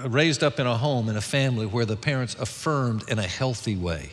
raised 0.06 0.42
up 0.42 0.60
in 0.60 0.66
a 0.66 0.76
home, 0.76 1.08
in 1.08 1.16
a 1.16 1.20
family 1.20 1.66
where 1.66 1.84
the 1.84 1.96
parents 1.96 2.34
affirmed 2.34 3.08
in 3.08 3.18
a 3.18 3.26
healthy 3.26 3.76
way. 3.76 4.10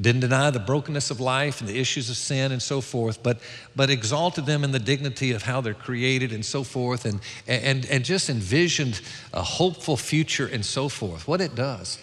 Didn't 0.00 0.22
deny 0.22 0.48
the 0.50 0.58
brokenness 0.58 1.10
of 1.10 1.20
life 1.20 1.60
and 1.60 1.68
the 1.68 1.78
issues 1.78 2.08
of 2.08 2.16
sin 2.16 2.50
and 2.50 2.62
so 2.62 2.80
forth, 2.80 3.22
but, 3.22 3.38
but 3.76 3.90
exalted 3.90 4.46
them 4.46 4.64
in 4.64 4.72
the 4.72 4.78
dignity 4.78 5.32
of 5.32 5.42
how 5.42 5.60
they're 5.60 5.74
created 5.74 6.32
and 6.32 6.44
so 6.44 6.64
forth, 6.64 7.04
and, 7.04 7.20
and, 7.46 7.84
and 7.86 8.02
just 8.04 8.30
envisioned 8.30 9.02
a 9.34 9.42
hopeful 9.42 9.98
future 9.98 10.46
and 10.46 10.64
so 10.64 10.88
forth. 10.88 11.28
What 11.28 11.42
it 11.42 11.54
does. 11.54 11.98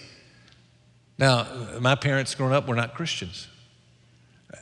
Now, 1.18 1.48
my 1.80 1.96
parents 1.96 2.36
growing 2.36 2.54
up 2.54 2.68
were 2.68 2.76
not 2.76 2.94
Christians. 2.94 3.48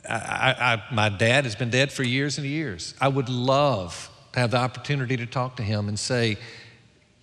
I, 0.08 0.80
I, 0.90 0.94
my 0.94 1.10
dad 1.10 1.44
has 1.44 1.54
been 1.54 1.70
dead 1.70 1.92
for 1.92 2.02
years 2.02 2.38
and 2.38 2.46
years. 2.46 2.94
I 3.00 3.08
would 3.08 3.28
love 3.28 4.10
to 4.32 4.40
have 4.40 4.50
the 4.52 4.58
opportunity 4.58 5.16
to 5.18 5.26
talk 5.26 5.56
to 5.56 5.62
him 5.62 5.88
and 5.88 5.98
say, 5.98 6.38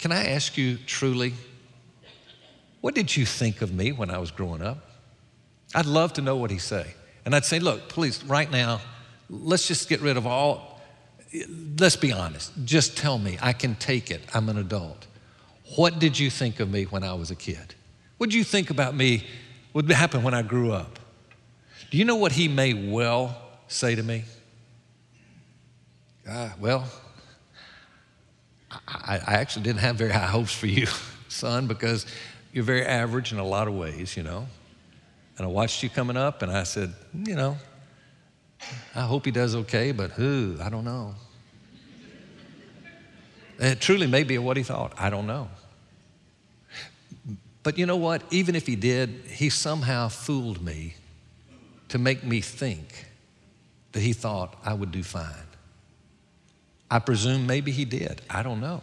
can 0.06 0.12
I 0.12 0.26
ask 0.26 0.56
you 0.56 0.78
truly, 0.86 1.34
what 2.82 2.94
did 2.94 3.18
you 3.18 3.26
think 3.26 3.64
of 3.64 3.74
me 3.74 3.92
when 3.92 4.12
I 4.12 4.20
was 4.20 4.30
growing 4.30 4.62
up? 4.62 4.78
I'd 5.74 5.88
love 5.88 6.14
to 6.14 6.22
know 6.22 6.36
what 6.36 6.52
he'd 6.52 6.60
say. 6.60 6.94
And 7.26 7.36
I'd 7.36 7.44
say, 7.44 7.58
look, 7.58 7.90
please, 7.90 8.24
right 8.24 8.52
now, 8.52 8.82
let's 9.32 9.68
just 9.68 9.90
get 9.90 10.02
rid 10.02 10.16
of 10.16 10.28
all, 10.28 10.80
let's 11.80 11.96
be 11.96 12.12
honest. 12.12 12.52
Just 12.66 12.96
tell 12.96 13.18
me. 13.18 13.40
I 13.42 13.52
can 13.52 13.74
take 13.78 14.12
it. 14.12 14.22
I'm 14.32 14.48
an 14.48 14.60
adult. 14.60 15.08
What 15.76 15.98
did 15.98 16.20
you 16.20 16.30
think 16.30 16.60
of 16.60 16.70
me 16.70 16.84
when 16.84 17.04
I 17.04 17.16
was 17.16 17.32
a 17.32 17.36
kid? 17.36 17.74
What 18.20 18.30
did 18.30 18.36
you 18.36 18.44
think 18.44 18.70
about 18.70 18.94
me? 18.94 19.26
What 19.72 19.88
would 19.88 19.96
happen 19.96 20.22
when 20.22 20.36
I 20.36 20.44
grew 20.44 20.72
up? 20.72 21.00
Do 21.90 21.98
you 21.98 22.06
know 22.06 22.18
what 22.18 22.32
he 22.32 22.48
may 22.48 22.92
well 22.92 23.36
say 23.68 23.96
to 23.96 24.04
me? 24.04 24.26
Uh, 26.30 26.52
well, 26.60 26.88
I, 29.04 29.22
I 29.25 29.34
actually 29.36 29.64
didn't 29.64 29.82
have 29.82 29.96
very 29.96 30.12
high 30.12 30.28
hopes 30.28 30.54
for 30.54 30.68
you, 30.68 30.88
son, 31.28 31.68
because 31.68 32.06
you're 32.54 32.64
very 32.64 32.86
average 32.86 33.32
in 33.32 33.40
a 33.40 33.46
lot 33.46 33.68
of 33.68 33.75
ways, 33.75 34.16
you 34.16 34.24
know. 34.24 34.48
And 35.38 35.46
I 35.46 35.50
watched 35.50 35.84
you 35.84 35.90
coming 35.90 36.18
up, 36.18 36.42
and 36.42 36.52
I 36.52 36.64
said, 36.64 36.94
you 37.14 37.36
know, 37.36 37.58
I 38.96 39.02
hope 39.02 39.25
he 39.25 39.32
does 39.32 39.56
okay, 39.56 39.92
but 39.92 40.12
who? 40.12 40.58
I 40.62 40.70
don't 40.70 40.86
know. 40.86 41.16
It 43.60 43.80
truly 43.80 44.08
may 44.08 44.24
be 44.24 44.38
what 44.38 44.58
he 44.58 44.64
thought. 44.64 44.94
I 44.98 45.10
don't 45.10 45.28
know. 45.28 45.50
But 47.64 47.78
you 47.78 47.86
know 47.86 47.96
what? 47.96 48.22
Even 48.32 48.56
if 48.56 48.68
he 48.68 48.75
did, 48.75 49.10
he 49.28 49.50
somehow 49.50 50.10
fooled 50.10 50.62
me 50.62 50.96
to 51.90 51.98
make 51.98 52.24
me 52.24 52.42
think 52.42 53.08
that 53.94 54.02
he 54.02 54.14
thought 54.14 54.56
I 54.64 54.74
would 54.74 54.92
do 54.92 55.04
fine. 55.04 55.45
I 56.96 57.00
presume 57.00 57.46
maybe 57.46 57.72
he 57.72 57.84
did. 57.84 58.22
I 58.30 58.42
don't 58.42 58.62
know. 58.62 58.82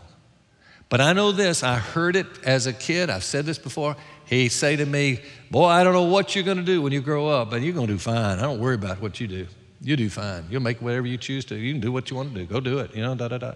But 0.90 1.00
I 1.00 1.14
know 1.14 1.32
this 1.32 1.62
I 1.62 1.78
heard 1.78 2.14
it 2.14 2.26
as 2.44 2.66
a 2.66 2.72
kid. 2.74 3.08
I've 3.08 3.24
said 3.24 3.46
this 3.46 3.58
before. 3.58 3.96
He'd 4.26 4.50
say 4.50 4.76
to 4.76 4.84
me, 4.84 5.22
Boy, 5.50 5.64
I 5.64 5.82
don't 5.82 5.94
know 5.94 6.02
what 6.02 6.34
you're 6.34 6.44
going 6.44 6.58
to 6.58 6.62
do 6.62 6.82
when 6.82 6.92
you 6.92 7.00
grow 7.00 7.28
up, 7.28 7.48
but 7.48 7.62
you're 7.62 7.72
going 7.72 7.86
to 7.86 7.94
do 7.94 7.98
fine. 7.98 8.38
I 8.38 8.42
don't 8.42 8.60
worry 8.60 8.74
about 8.74 9.00
what 9.00 9.18
you 9.18 9.26
do. 9.26 9.46
You 9.80 9.96
do 9.96 10.10
fine. 10.10 10.44
You'll 10.50 10.60
make 10.60 10.82
whatever 10.82 11.06
you 11.06 11.16
choose 11.16 11.46
to. 11.46 11.56
You 11.56 11.72
can 11.72 11.80
do 11.80 11.90
what 11.90 12.10
you 12.10 12.16
want 12.18 12.34
to 12.34 12.40
do. 12.40 12.44
Go 12.44 12.60
do 12.60 12.80
it. 12.80 12.94
You 12.94 13.00
know, 13.00 13.14
da 13.14 13.28
da 13.28 13.38
da. 13.38 13.54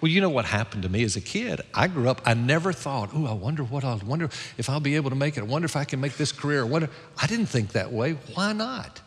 Well, 0.00 0.10
you 0.10 0.20
know 0.20 0.30
what 0.30 0.46
happened 0.46 0.82
to 0.82 0.88
me 0.88 1.04
as 1.04 1.14
a 1.14 1.20
kid? 1.20 1.60
I 1.72 1.86
grew 1.86 2.08
up, 2.08 2.22
I 2.26 2.34
never 2.34 2.72
thought, 2.72 3.10
oh, 3.14 3.26
I 3.26 3.34
wonder 3.34 3.62
what 3.62 3.84
I'll 3.84 4.00
wonder 4.04 4.30
if 4.58 4.68
I'll 4.68 4.80
be 4.80 4.96
able 4.96 5.10
to 5.10 5.16
make 5.16 5.36
it. 5.36 5.42
I 5.42 5.44
wonder 5.44 5.66
if 5.66 5.76
I 5.76 5.84
can 5.84 6.00
make 6.00 6.16
this 6.16 6.32
career. 6.32 6.62
I 6.62 6.66
wonder. 6.66 6.90
I 7.22 7.28
didn't 7.28 7.46
think 7.46 7.70
that 7.72 7.92
way. 7.92 8.16
Why 8.34 8.52
not? 8.52 9.00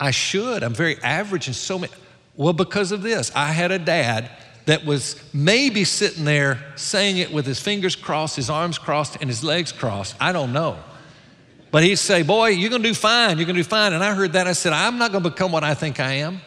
I 0.00 0.10
should. 0.10 0.64
I'm 0.64 0.74
very 0.74 1.00
average 1.04 1.46
in 1.46 1.54
so 1.54 1.78
many. 1.78 1.92
Well, 2.40 2.54
because 2.54 2.90
of 2.90 3.02
this, 3.02 3.30
I 3.34 3.52
had 3.52 3.70
a 3.70 3.78
dad 3.78 4.30
that 4.64 4.86
was 4.86 5.22
maybe 5.34 5.84
sitting 5.84 6.24
there 6.24 6.72
saying 6.74 7.18
it 7.18 7.30
with 7.30 7.44
his 7.44 7.60
fingers 7.60 7.94
crossed, 7.94 8.36
his 8.36 8.48
arms 8.48 8.78
crossed, 8.78 9.18
and 9.20 9.28
his 9.28 9.44
legs 9.44 9.72
crossed. 9.72 10.16
I 10.18 10.32
don't 10.32 10.54
know. 10.54 10.78
But 11.70 11.82
he'd 11.82 11.96
say, 11.96 12.22
Boy, 12.22 12.48
you're 12.48 12.70
going 12.70 12.82
to 12.82 12.88
do 12.88 12.94
fine. 12.94 13.36
You're 13.36 13.44
going 13.44 13.56
to 13.56 13.62
do 13.62 13.68
fine. 13.68 13.92
And 13.92 14.02
I 14.02 14.14
heard 14.14 14.32
that. 14.32 14.46
I 14.46 14.54
said, 14.54 14.72
I'm 14.72 14.96
not 14.96 15.12
going 15.12 15.22
to 15.22 15.28
become 15.28 15.52
what 15.52 15.64
I 15.64 15.74
think 15.74 16.00
I 16.00 16.12
am. 16.12 16.40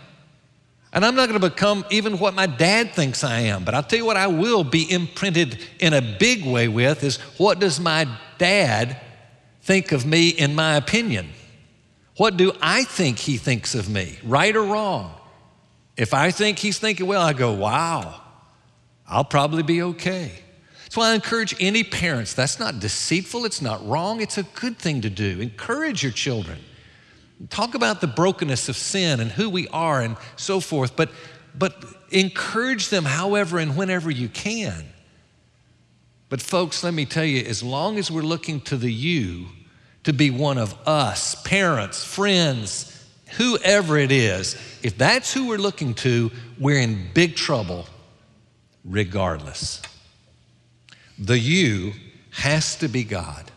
And 0.94 1.06
I'm 1.06 1.14
not 1.14 1.30
going 1.30 1.40
to 1.40 1.48
become 1.48 1.86
even 1.92 2.18
what 2.18 2.34
my 2.34 2.48
dad 2.48 2.94
thinks 2.94 3.24
I 3.24 3.42
am. 3.42 3.64
But 3.64 3.76
I'll 3.76 3.84
tell 3.84 4.00
you 4.00 4.06
what 4.06 4.18
I 4.18 4.26
will 4.26 4.64
be 4.64 4.92
imprinted 4.92 5.60
in 5.80 5.94
a 5.94 6.02
big 6.02 6.44
way 6.44 6.68
with 6.70 7.04
is 7.04 7.18
what 7.38 7.60
does 7.60 7.80
my 7.80 8.08
dad 8.40 9.00
think 9.62 9.92
of 9.92 10.08
me 10.08 10.30
in 10.30 10.56
my 10.56 10.76
opinion? 10.76 11.30
What 12.18 12.36
do 12.36 12.52
I 12.64 12.84
think 12.84 13.20
he 13.20 13.38
thinks 13.38 13.76
of 13.76 13.90
me, 13.90 14.18
right 14.24 14.56
or 14.56 14.64
wrong? 14.64 15.20
If 15.96 16.14
I 16.14 16.32
think 16.32 16.60
he's 16.60 16.80
thinking 16.80 17.06
well, 17.06 17.22
I 17.22 17.34
go, 17.34 17.54
wow, 17.54 18.22
I'll 19.08 19.24
probably 19.24 19.64
be 19.64 19.82
okay. 19.82 20.32
That's 20.84 20.98
why 20.98 21.12
I 21.12 21.16
encourage 21.16 21.56
any 21.60 21.84
parents. 21.84 22.34
That's 22.34 22.60
not 22.60 22.80
deceitful, 22.80 23.46
it's 23.46 23.62
not 23.62 23.88
wrong, 23.88 24.22
it's 24.22 24.38
a 24.38 24.44
good 24.44 24.78
thing 24.78 25.02
to 25.02 25.10
do. 25.10 25.40
Encourage 25.40 26.04
your 26.04 26.12
children. 26.12 26.60
Talk 27.50 27.76
about 27.76 28.00
the 28.00 28.08
brokenness 28.08 28.70
of 28.70 28.78
sin 28.78 29.20
and 29.20 29.32
who 29.32 29.50
we 29.50 29.68
are 29.70 30.02
and 30.02 30.18
so 30.36 30.60
forth, 30.60 30.96
but, 30.96 31.12
but 31.58 31.84
encourage 32.12 32.90
them 32.90 33.06
however 33.06 33.60
and 33.60 33.76
whenever 33.76 34.10
you 34.10 34.30
can. 34.30 34.86
But, 36.30 36.42
folks, 36.42 36.84
let 36.84 36.94
me 36.94 37.06
tell 37.06 37.26
you, 37.26 37.44
as 37.44 37.62
long 37.62 37.98
as 37.98 38.10
we're 38.10 38.22
looking 38.22 38.62
to 38.62 38.78
the 38.78 38.92
you 38.92 39.48
to 40.04 40.14
be 40.14 40.32
one 40.32 40.58
of 40.58 40.76
us, 40.88 41.36
parents, 41.44 42.04
friends, 42.04 42.93
whoever 43.38 43.98
it 43.98 44.12
is, 44.12 44.56
if 44.84 44.98
that's 44.98 45.34
who 45.34 45.48
we're 45.48 45.58
looking 45.58 45.94
to, 45.96 46.32
we're 46.60 46.80
in 46.80 47.10
big 47.14 47.36
trouble 47.36 47.88
regardless. 48.86 49.82
The 51.18 51.38
you 51.38 51.94
has 52.32 52.76
to 52.78 52.88
be 52.88 53.04
God. 53.04 53.52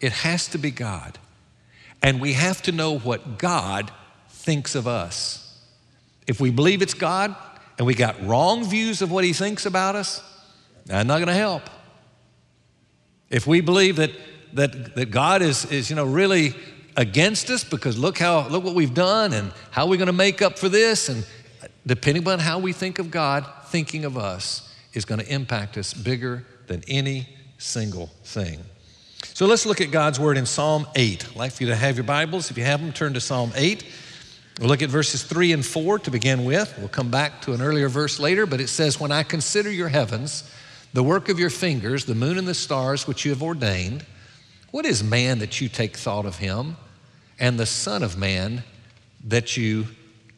It 0.00 0.12
has 0.12 0.48
to 0.48 0.58
be 0.58 0.70
God. 0.70 1.18
And 2.02 2.20
we 2.20 2.34
have 2.34 2.62
to 2.62 2.72
know 2.72 2.98
what 2.98 3.38
God 3.38 3.90
thinks 4.28 4.74
of 4.74 4.86
us. 4.86 5.40
If 6.26 6.40
we 6.40 6.50
believe 6.50 6.82
it's 6.82 6.94
God 6.94 7.34
and 7.78 7.86
we 7.86 7.94
got 7.94 8.22
wrong 8.24 8.64
views 8.64 9.02
of 9.02 9.10
what 9.10 9.24
He 9.24 9.32
thinks 9.32 9.66
about 9.66 9.96
us, 9.96 10.22
that's 10.86 11.06
not 11.06 11.16
going 11.16 11.28
to 11.28 11.34
help. 11.34 11.62
If 13.30 13.46
we 13.46 13.60
believe 13.60 13.96
that, 13.96 14.10
that, 14.52 14.94
that 14.96 15.10
God 15.10 15.42
is, 15.42 15.64
is 15.66 15.90
you 15.90 15.96
know, 15.96 16.04
really 16.04 16.54
against 16.96 17.50
us 17.50 17.64
because 17.64 17.98
look 17.98 18.18
how 18.18 18.48
look 18.48 18.64
what 18.64 18.74
we've 18.74 18.94
done 18.94 19.32
and 19.32 19.52
how 19.70 19.86
we're 19.86 19.96
going 19.96 20.06
to 20.06 20.12
make 20.12 20.42
up 20.42 20.58
for 20.58 20.68
this 20.68 21.08
and 21.08 21.26
depending 21.86 22.22
upon 22.22 22.38
how 22.38 22.58
we 22.58 22.72
think 22.72 22.98
of 22.98 23.10
God, 23.10 23.46
thinking 23.66 24.04
of 24.04 24.16
us 24.16 24.72
is 24.94 25.04
going 25.04 25.20
to 25.20 25.32
impact 25.32 25.76
us 25.76 25.92
bigger 25.92 26.46
than 26.66 26.82
any 26.88 27.28
single 27.58 28.06
thing. 28.24 28.58
So 29.34 29.46
let's 29.46 29.66
look 29.66 29.80
at 29.80 29.90
God's 29.90 30.20
word 30.20 30.36
in 30.36 30.46
Psalm 30.46 30.86
8. 30.94 31.28
I'd 31.30 31.36
like 31.36 31.52
for 31.52 31.64
you 31.64 31.68
to 31.70 31.76
have 31.76 31.96
your 31.96 32.04
Bibles. 32.04 32.50
If 32.50 32.58
you 32.58 32.64
have 32.64 32.80
them, 32.80 32.92
turn 32.92 33.14
to 33.14 33.20
Psalm 33.20 33.52
8. 33.56 33.84
We'll 34.60 34.68
look 34.68 34.82
at 34.82 34.90
verses 34.90 35.24
3 35.24 35.52
and 35.52 35.66
4 35.66 35.98
to 36.00 36.10
begin 36.10 36.44
with. 36.44 36.72
We'll 36.78 36.88
come 36.88 37.10
back 37.10 37.42
to 37.42 37.52
an 37.52 37.60
earlier 37.60 37.88
verse 37.88 38.20
later, 38.20 38.46
but 38.46 38.60
it 38.60 38.68
says, 38.68 39.00
When 39.00 39.10
I 39.10 39.24
consider 39.24 39.70
your 39.70 39.88
heavens, 39.88 40.48
the 40.92 41.02
work 41.02 41.28
of 41.28 41.40
your 41.40 41.50
fingers, 41.50 42.04
the 42.04 42.14
moon 42.14 42.38
and 42.38 42.46
the 42.46 42.54
stars 42.54 43.08
which 43.08 43.24
you 43.24 43.32
have 43.32 43.42
ordained, 43.42 44.06
what 44.70 44.86
is 44.86 45.02
man 45.02 45.40
that 45.40 45.60
you 45.60 45.68
take 45.68 45.96
thought 45.96 46.26
of 46.26 46.38
him, 46.38 46.76
and 47.38 47.58
the 47.58 47.66
Son 47.66 48.02
of 48.02 48.16
Man 48.16 48.62
that 49.24 49.56
you 49.56 49.86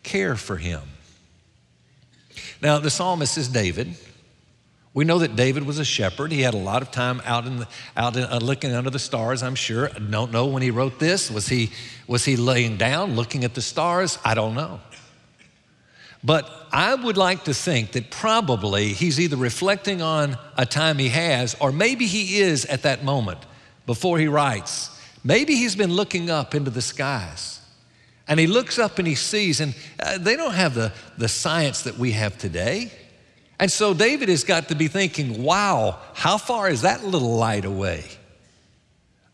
care 0.02 0.36
for 0.36 0.56
him? 0.56 0.82
Now, 2.62 2.78
the 2.78 2.90
psalmist 2.90 3.36
is 3.38 3.48
David. 3.48 3.96
We 4.94 5.04
know 5.04 5.18
that 5.18 5.36
David 5.36 5.64
was 5.66 5.78
a 5.78 5.84
shepherd. 5.84 6.32
He 6.32 6.40
had 6.40 6.54
a 6.54 6.58
lot 6.58 6.80
of 6.80 6.90
time 6.90 7.20
out 7.26 7.46
in 7.46 7.58
the, 7.58 7.68
out 7.98 8.16
in, 8.16 8.24
uh, 8.24 8.38
looking 8.40 8.72
under 8.72 8.88
the 8.88 8.98
stars. 8.98 9.42
I'm 9.42 9.54
sure. 9.54 9.90
I 9.94 9.98
don't 9.98 10.32
know 10.32 10.46
when 10.46 10.62
he 10.62 10.70
wrote 10.70 10.98
this. 10.98 11.30
Was 11.30 11.48
he 11.48 11.70
was 12.06 12.24
he 12.24 12.36
laying 12.36 12.78
down 12.78 13.14
looking 13.14 13.44
at 13.44 13.52
the 13.52 13.60
stars? 13.60 14.18
I 14.24 14.32
don't 14.34 14.54
know. 14.54 14.80
But 16.24 16.50
I 16.72 16.94
would 16.94 17.18
like 17.18 17.44
to 17.44 17.52
think 17.52 17.92
that 17.92 18.10
probably 18.10 18.94
he's 18.94 19.20
either 19.20 19.36
reflecting 19.36 20.00
on 20.00 20.38
a 20.56 20.64
time 20.64 20.96
he 20.96 21.10
has, 21.10 21.54
or 21.60 21.72
maybe 21.72 22.06
he 22.06 22.38
is 22.38 22.64
at 22.64 22.82
that 22.84 23.04
moment 23.04 23.40
before 23.84 24.18
he 24.18 24.28
writes. 24.28 24.95
Maybe 25.26 25.56
he's 25.56 25.74
been 25.74 25.92
looking 25.92 26.30
up 26.30 26.54
into 26.54 26.70
the 26.70 26.80
skies. 26.80 27.60
And 28.28 28.38
he 28.38 28.46
looks 28.46 28.78
up 28.78 29.00
and 29.00 29.08
he 29.08 29.16
sees, 29.16 29.60
and 29.60 29.74
uh, 29.98 30.18
they 30.18 30.36
don't 30.36 30.54
have 30.54 30.74
the, 30.74 30.92
the 31.18 31.26
science 31.26 31.82
that 31.82 31.98
we 31.98 32.12
have 32.12 32.38
today. 32.38 32.92
And 33.58 33.70
so 33.70 33.92
David 33.92 34.28
has 34.28 34.44
got 34.44 34.68
to 34.68 34.76
be 34.76 34.86
thinking, 34.86 35.42
wow, 35.42 35.98
how 36.14 36.38
far 36.38 36.68
is 36.68 36.82
that 36.82 37.02
little 37.02 37.36
light 37.36 37.64
away? 37.64 38.04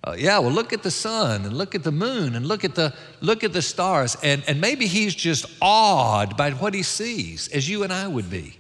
Uh, 0.03 0.15
yeah, 0.17 0.39
well, 0.39 0.51
look 0.51 0.73
at 0.73 0.83
the 0.83 0.91
sun 0.91 1.45
and 1.45 1.59
look 1.59 1.75
at 1.75 1.83
the 1.83 1.93
moon 1.93 2.37
and 2.37 2.47
look 2.47 2.65
at 2.65 2.75
the, 2.75 2.95
look 3.21 3.45
at 3.45 3.53
the 3.53 3.61
stars. 3.61 4.17
And, 4.23 4.43
and 4.49 4.63
maybe 4.63 4.87
he's 4.87 5.15
just 5.15 5.45
awed 5.61 6.39
by 6.39 6.53
what 6.53 6.73
he 6.73 6.83
sees, 6.83 7.49
as 7.49 7.69
you 7.69 7.83
and 7.83 7.93
I 7.93 8.09
would 8.09 8.31
be, 8.31 8.57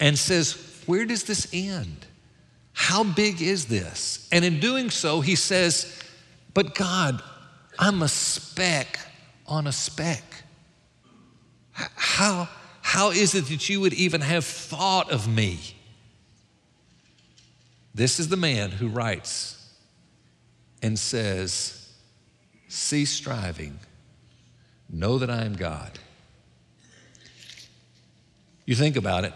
and 0.00 0.18
says, 0.18 0.82
Where 0.86 1.04
does 1.04 1.24
this 1.24 1.48
end? 1.52 2.06
How 2.80 3.02
big 3.02 3.42
is 3.42 3.66
this? 3.66 4.28
And 4.30 4.44
in 4.44 4.60
doing 4.60 4.88
so, 4.88 5.20
he 5.20 5.34
says, 5.34 6.00
But 6.54 6.76
God, 6.76 7.20
I'm 7.76 8.02
a 8.02 8.08
speck 8.08 9.00
on 9.48 9.66
a 9.66 9.72
speck. 9.72 10.22
How, 11.72 12.48
how 12.80 13.10
is 13.10 13.34
it 13.34 13.46
that 13.46 13.68
you 13.68 13.80
would 13.80 13.94
even 13.94 14.20
have 14.20 14.44
thought 14.44 15.10
of 15.10 15.26
me? 15.26 15.58
This 17.96 18.20
is 18.20 18.28
the 18.28 18.36
man 18.36 18.70
who 18.70 18.86
writes 18.86 19.74
and 20.80 20.96
says, 20.96 21.92
Cease 22.68 23.10
striving, 23.10 23.80
know 24.88 25.18
that 25.18 25.30
I 25.30 25.44
am 25.44 25.56
God. 25.56 25.98
You 28.66 28.76
think 28.76 28.94
about 28.94 29.24
it. 29.24 29.32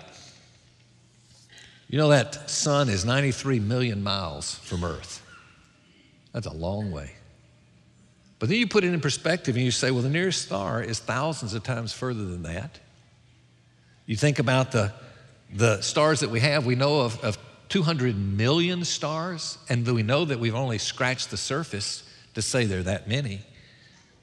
You 1.92 1.98
know 1.98 2.08
that 2.08 2.48
sun 2.48 2.88
is 2.88 3.04
93 3.04 3.60
million 3.60 4.02
miles 4.02 4.54
from 4.54 4.82
Earth. 4.82 5.22
That's 6.32 6.46
a 6.46 6.52
long 6.52 6.90
way. 6.90 7.10
But 8.38 8.48
then 8.48 8.56
you 8.56 8.66
put 8.66 8.82
it 8.82 8.94
in 8.94 9.00
perspective 9.02 9.56
and 9.56 9.64
you 9.64 9.70
say, 9.70 9.90
well, 9.90 10.00
the 10.00 10.08
nearest 10.08 10.40
star 10.40 10.82
is 10.82 11.00
thousands 11.00 11.52
of 11.52 11.64
times 11.64 11.92
further 11.92 12.24
than 12.24 12.44
that. 12.44 12.80
You 14.06 14.16
think 14.16 14.38
about 14.38 14.72
the, 14.72 14.94
the 15.52 15.82
stars 15.82 16.20
that 16.20 16.30
we 16.30 16.40
have, 16.40 16.64
we 16.64 16.76
know 16.76 17.00
of, 17.00 17.22
of 17.22 17.36
200 17.68 18.16
million 18.16 18.86
stars, 18.86 19.58
and 19.68 19.86
we 19.86 20.02
know 20.02 20.24
that 20.24 20.40
we've 20.40 20.54
only 20.54 20.78
scratched 20.78 21.30
the 21.30 21.36
surface 21.36 22.08
to 22.32 22.40
say 22.40 22.64
there 22.64 22.80
are 22.80 22.84
that 22.84 23.06
many. 23.06 23.42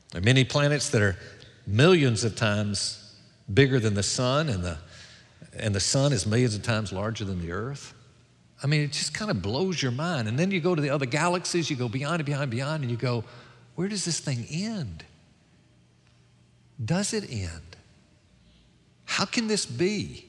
There 0.09 0.21
are 0.21 0.25
many 0.25 0.43
planets 0.43 0.89
that 0.89 1.03
are 1.03 1.17
millions 1.67 2.23
of 2.23 2.35
times 2.35 3.13
bigger 3.53 3.79
than 3.79 3.93
the 3.93 4.01
sun, 4.01 4.49
and 4.49 4.63
the, 4.63 4.79
and 5.61 5.73
the 5.73 5.79
sun 5.79 6.13
is 6.13 6.25
millions 6.25 6.55
of 6.55 6.63
times 6.63 6.91
larger 6.91 7.25
than 7.25 7.41
the 7.41 7.51
earth. 7.51 7.93
I 8.61 8.67
mean, 8.67 8.81
it 8.81 8.91
just 8.91 9.13
kind 9.13 9.31
of 9.31 9.41
blows 9.41 9.81
your 9.81 9.91
mind. 9.91 10.27
And 10.27 10.37
then 10.37 10.51
you 10.51 10.59
go 10.59 10.75
to 10.75 10.81
the 10.81 10.89
other 10.89 11.05
galaxies, 11.05 11.69
you 11.69 11.75
go 11.75 11.87
beyond 11.87 12.15
and 12.15 12.25
beyond 12.25 12.43
and 12.43 12.51
beyond, 12.51 12.83
and 12.83 12.91
you 12.91 12.97
go, 12.97 13.23
where 13.75 13.87
does 13.87 14.03
this 14.03 14.19
thing 14.19 14.45
end? 14.49 15.03
Does 16.83 17.13
it 17.13 17.29
end? 17.31 17.77
How 19.05 19.25
can 19.25 19.47
this 19.47 19.65
be? 19.65 20.25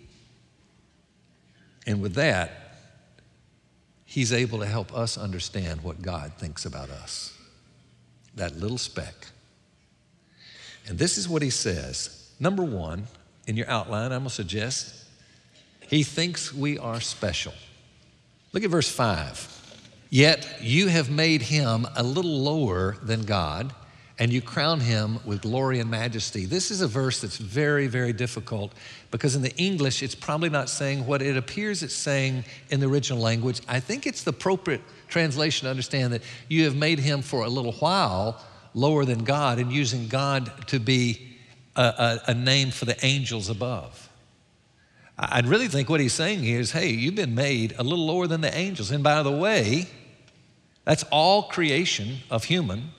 And 1.87 2.01
with 2.01 2.15
that, 2.15 2.77
he's 4.05 4.33
able 4.33 4.61
to 4.61 4.67
help 4.67 4.95
us 4.95 5.19
understand 5.19 5.83
what 5.83 6.03
God 6.03 6.33
thinks 6.39 6.65
about 6.65 6.91
us. 6.91 7.37
That 8.37 8.57
little 8.57 8.79
speck. 8.79 9.15
And 10.87 10.99
this 10.99 11.19
is 11.19 11.29
what 11.29 11.43
he 11.43 11.51
says. 11.51 12.33
Number 12.39 12.63
one, 12.63 13.07
in 13.47 13.57
your 13.57 13.69
outline, 13.69 14.13
I'm 14.13 14.21
going 14.21 14.25
to 14.25 14.31
suggest 14.31 15.00
he 15.91 16.05
thinks 16.05 16.55
we 16.55 16.79
are 16.79 17.01
special. 17.01 17.53
Look 18.53 18.63
at 18.63 18.71
verse 18.71 18.89
5. 18.89 20.07
Yet 20.09 20.59
you 20.61 20.87
have 20.87 21.11
made 21.11 21.43
him 21.43 21.85
a 21.97 22.05
little 22.05 22.31
lower 22.31 22.97
than 23.03 23.25
God, 23.25 23.75
and 24.17 24.33
you 24.33 24.41
crown 24.41 24.79
him 24.79 25.19
with 25.25 25.43
glory 25.43 25.81
and 25.81 25.91
majesty. 25.91 26.47
This 26.47 26.71
is 26.71 26.81
a 26.81 26.87
verse 26.87 27.21
that's 27.21 27.39
very, 27.39 27.89
very 27.89 28.13
difficult 28.13 28.73
because 29.11 29.35
in 29.35 29.43
the 29.43 29.55
English, 29.57 30.01
it's 30.01 30.15
probably 30.15 30.49
not 30.49 30.69
saying 30.69 31.07
what 31.07 31.23
it 31.23 31.37
appears 31.37 31.83
it's 31.83 31.93
saying 31.93 32.45
in 32.69 32.79
the 32.79 32.87
original 32.87 33.21
language. 33.21 33.61
I 33.67 33.81
think 33.81 34.07
it's 34.07 34.23
the 34.23 34.31
appropriate 34.31 34.83
translation 35.09 35.67
to 35.67 35.71
understand 35.71 36.13
that 36.13 36.23
you 36.49 36.67
have 36.67 36.77
made 36.77 37.01
him 37.01 37.21
for 37.21 37.45
a 37.45 37.49
little 37.49 37.73
while 37.73 38.41
lower 38.75 39.05
than 39.05 39.25
God 39.25 39.59
and 39.59 39.73
using 39.73 40.07
God 40.07 40.69
to 40.69 40.79
be 40.79 41.37
a, 41.75 41.83
a, 41.83 42.21
a 42.29 42.35
name 42.35 42.71
for 42.71 42.85
the 42.85 43.05
angels 43.05 43.49
above. 43.49 44.10
I'd 45.23 45.47
really 45.47 45.69
think 45.69 45.91
what 45.91 46.01
he's 46.01 46.15
saying 46.15 46.41
here 46.41 46.61
is 46.61 46.73
hey, 46.73 46.89
you've 46.89 47.15
been 47.15 47.35
made 47.35 47.75
a 47.79 47.83
little 47.83 48.07
lower 48.07 48.27
than 48.27 48.41
the 48.41 48.55
angels. 48.57 48.91
And 48.91 49.05
by 49.05 49.23
the 49.23 49.31
way, 49.31 49.87
that's 50.85 51.03
all 51.11 51.45
creation 51.45 52.19
of 52.31 52.45
human. 52.45 52.91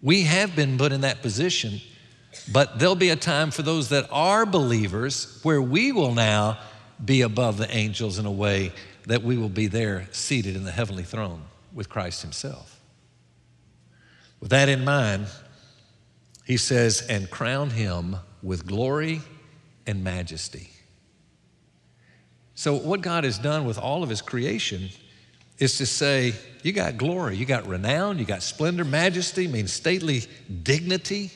We 0.00 0.22
have 0.22 0.56
been 0.56 0.78
put 0.78 0.90
in 0.90 1.02
that 1.02 1.20
position, 1.20 1.80
but 2.50 2.78
there'll 2.78 2.94
be 2.94 3.10
a 3.10 3.16
time 3.16 3.50
for 3.50 3.62
those 3.62 3.90
that 3.90 4.08
are 4.10 4.46
believers 4.46 5.38
where 5.42 5.60
we 5.60 5.92
will 5.92 6.14
now 6.14 6.58
be 7.04 7.20
above 7.20 7.58
the 7.58 7.70
angels 7.74 8.18
in 8.18 8.24
a 8.24 8.32
way 8.32 8.72
that 9.06 9.22
we 9.22 9.36
will 9.36 9.50
be 9.50 9.66
there 9.66 10.08
seated 10.12 10.56
in 10.56 10.64
the 10.64 10.72
heavenly 10.72 11.02
throne 11.02 11.42
with 11.74 11.90
Christ 11.90 12.22
Himself. 12.22 12.80
With 14.40 14.50
that 14.50 14.68
in 14.68 14.84
mind, 14.84 15.26
he 16.44 16.58
says, 16.58 17.00
and 17.08 17.30
crown 17.30 17.70
him 17.70 18.16
with 18.42 18.66
glory 18.66 19.22
and 19.86 20.04
majesty. 20.04 20.73
So, 22.54 22.74
what 22.74 23.00
God 23.00 23.24
has 23.24 23.38
done 23.38 23.64
with 23.64 23.78
all 23.78 24.02
of 24.02 24.08
His 24.08 24.22
creation 24.22 24.90
is 25.58 25.78
to 25.78 25.86
say, 25.86 26.34
you 26.62 26.72
got 26.72 26.96
glory, 26.96 27.36
you 27.36 27.44
got 27.46 27.66
renown, 27.66 28.18
you 28.18 28.24
got 28.24 28.42
splendor, 28.42 28.84
majesty, 28.84 29.46
means 29.46 29.72
stately 29.72 30.24
dignity. 30.62 31.30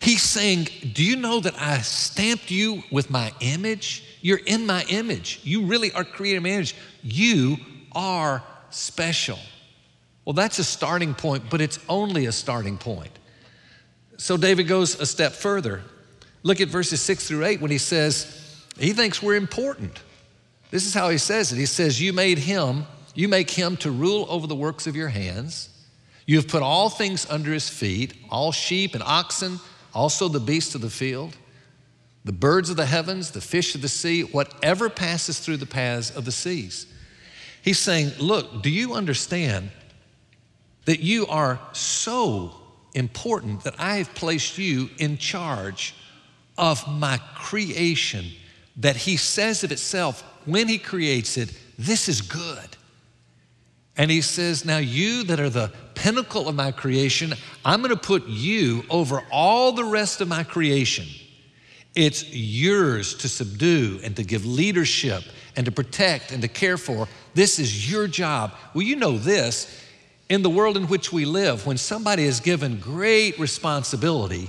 He's 0.00 0.22
saying, 0.22 0.68
Do 0.92 1.04
you 1.04 1.16
know 1.16 1.40
that 1.40 1.54
I 1.58 1.78
stamped 1.78 2.50
you 2.50 2.82
with 2.90 3.10
my 3.10 3.32
image? 3.40 4.04
You're 4.20 4.40
in 4.44 4.66
my 4.66 4.84
image. 4.88 5.40
You 5.44 5.66
really 5.66 5.92
are 5.92 6.04
created 6.04 6.38
in 6.38 6.42
my 6.42 6.48
image. 6.50 6.76
You 7.02 7.56
are 7.92 8.42
special. 8.70 9.38
Well, 10.24 10.32
that's 10.32 10.58
a 10.58 10.64
starting 10.64 11.14
point, 11.14 11.44
but 11.50 11.60
it's 11.60 11.78
only 11.88 12.26
a 12.26 12.32
starting 12.32 12.78
point. 12.78 13.12
So 14.16 14.36
David 14.36 14.68
goes 14.68 15.00
a 15.00 15.06
step 15.06 15.32
further. 15.32 15.82
Look 16.42 16.60
at 16.60 16.68
verses 16.68 17.00
six 17.00 17.26
through 17.26 17.44
eight 17.44 17.60
when 17.60 17.70
he 17.70 17.78
says, 17.78 18.40
he 18.78 18.92
thinks 18.92 19.22
we're 19.22 19.36
important. 19.36 20.00
This 20.74 20.86
is 20.86 20.92
how 20.92 21.08
he 21.08 21.18
says 21.18 21.52
it. 21.52 21.56
He 21.56 21.66
says, 21.66 22.02
You 22.02 22.12
made 22.12 22.36
him, 22.36 22.84
you 23.14 23.28
make 23.28 23.48
him 23.48 23.76
to 23.76 23.92
rule 23.92 24.26
over 24.28 24.48
the 24.48 24.56
works 24.56 24.88
of 24.88 24.96
your 24.96 25.06
hands. 25.06 25.68
You 26.26 26.34
have 26.34 26.48
put 26.48 26.64
all 26.64 26.90
things 26.90 27.30
under 27.30 27.52
his 27.52 27.68
feet, 27.68 28.14
all 28.28 28.50
sheep 28.50 28.94
and 28.94 29.02
oxen, 29.04 29.60
also 29.94 30.26
the 30.26 30.40
beasts 30.40 30.74
of 30.74 30.80
the 30.80 30.90
field, 30.90 31.36
the 32.24 32.32
birds 32.32 32.70
of 32.70 32.76
the 32.76 32.86
heavens, 32.86 33.30
the 33.30 33.40
fish 33.40 33.76
of 33.76 33.82
the 33.82 33.88
sea, 33.88 34.22
whatever 34.22 34.90
passes 34.90 35.38
through 35.38 35.58
the 35.58 35.64
paths 35.64 36.10
of 36.10 36.24
the 36.24 36.32
seas. 36.32 36.92
He's 37.62 37.78
saying, 37.78 38.10
Look, 38.18 38.64
do 38.64 38.68
you 38.68 38.94
understand 38.94 39.70
that 40.86 40.98
you 40.98 41.28
are 41.28 41.60
so 41.70 42.52
important 42.94 43.62
that 43.62 43.76
I 43.78 43.98
have 43.98 44.12
placed 44.16 44.58
you 44.58 44.90
in 44.98 45.18
charge 45.18 45.94
of 46.58 46.84
my 46.88 47.18
creation? 47.36 48.26
That 48.76 48.96
he 48.96 49.16
says 49.16 49.62
of 49.64 49.72
itself, 49.72 50.22
when 50.44 50.68
he 50.68 50.78
creates 50.78 51.36
it, 51.36 51.52
this 51.78 52.08
is 52.08 52.20
good. 52.20 52.76
And 53.96 54.10
he 54.10 54.20
says, 54.20 54.64
Now 54.64 54.78
you 54.78 55.24
that 55.24 55.40
are 55.40 55.50
the 55.50 55.72
pinnacle 55.94 56.48
of 56.48 56.54
my 56.54 56.72
creation, 56.72 57.34
I'm 57.64 57.80
going 57.80 57.94
to 57.94 58.00
put 58.00 58.26
you 58.26 58.84
over 58.90 59.22
all 59.30 59.72
the 59.72 59.84
rest 59.84 60.20
of 60.20 60.28
my 60.28 60.42
creation. 60.42 61.06
It's 61.94 62.28
yours 62.32 63.14
to 63.18 63.28
subdue 63.28 64.00
and 64.02 64.16
to 64.16 64.24
give 64.24 64.44
leadership 64.44 65.22
and 65.56 65.64
to 65.66 65.72
protect 65.72 66.32
and 66.32 66.42
to 66.42 66.48
care 66.48 66.76
for. 66.76 67.08
This 67.34 67.60
is 67.60 67.90
your 67.90 68.08
job. 68.08 68.52
Well, 68.74 68.82
you 68.82 68.96
know 68.96 69.16
this. 69.16 69.82
In 70.28 70.42
the 70.42 70.50
world 70.50 70.76
in 70.76 70.88
which 70.88 71.12
we 71.12 71.26
live, 71.26 71.66
when 71.66 71.76
somebody 71.76 72.24
is 72.24 72.40
given 72.40 72.80
great 72.80 73.38
responsibility, 73.38 74.48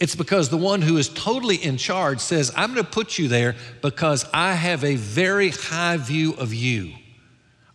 it's 0.00 0.16
because 0.16 0.48
the 0.48 0.56
one 0.56 0.80
who 0.80 0.96
is 0.96 1.10
totally 1.10 1.56
in 1.56 1.76
charge 1.76 2.20
says, 2.20 2.50
I'm 2.56 2.72
going 2.72 2.84
to 2.84 2.90
put 2.90 3.18
you 3.18 3.28
there 3.28 3.54
because 3.82 4.24
I 4.32 4.54
have 4.54 4.82
a 4.82 4.96
very 4.96 5.50
high 5.50 5.98
view 5.98 6.32
of 6.34 6.54
you. 6.54 6.94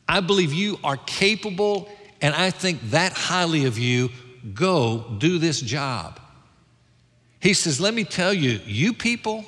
I 0.09 0.21
believe 0.21 0.51
you 0.51 0.79
are 0.83 0.97
capable, 0.97 1.87
and 2.21 2.33
I 2.33 2.49
think 2.49 2.81
that 2.89 3.13
highly 3.13 3.65
of 3.65 3.77
you. 3.77 4.09
Go 4.53 5.15
do 5.17 5.37
this 5.39 5.61
job. 5.61 6.19
He 7.39 7.53
says, 7.53 7.79
Let 7.79 7.93
me 7.93 8.03
tell 8.03 8.33
you, 8.33 8.59
you 8.65 8.93
people, 8.93 9.45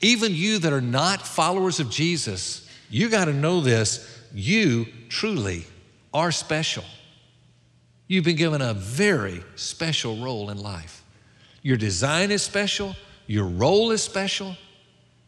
even 0.00 0.34
you 0.34 0.58
that 0.58 0.72
are 0.72 0.80
not 0.80 1.26
followers 1.26 1.80
of 1.80 1.90
Jesus, 1.90 2.68
you 2.90 3.08
got 3.08 3.26
to 3.26 3.32
know 3.32 3.60
this. 3.60 4.10
You 4.32 4.86
truly 5.08 5.64
are 6.12 6.32
special. 6.32 6.84
You've 8.08 8.24
been 8.24 8.36
given 8.36 8.62
a 8.62 8.74
very 8.74 9.42
special 9.54 10.16
role 10.22 10.50
in 10.50 10.58
life. 10.58 11.03
Your 11.64 11.78
design 11.78 12.30
is 12.30 12.42
special, 12.42 12.94
your 13.26 13.46
role 13.46 13.90
is 13.90 14.02
special. 14.02 14.54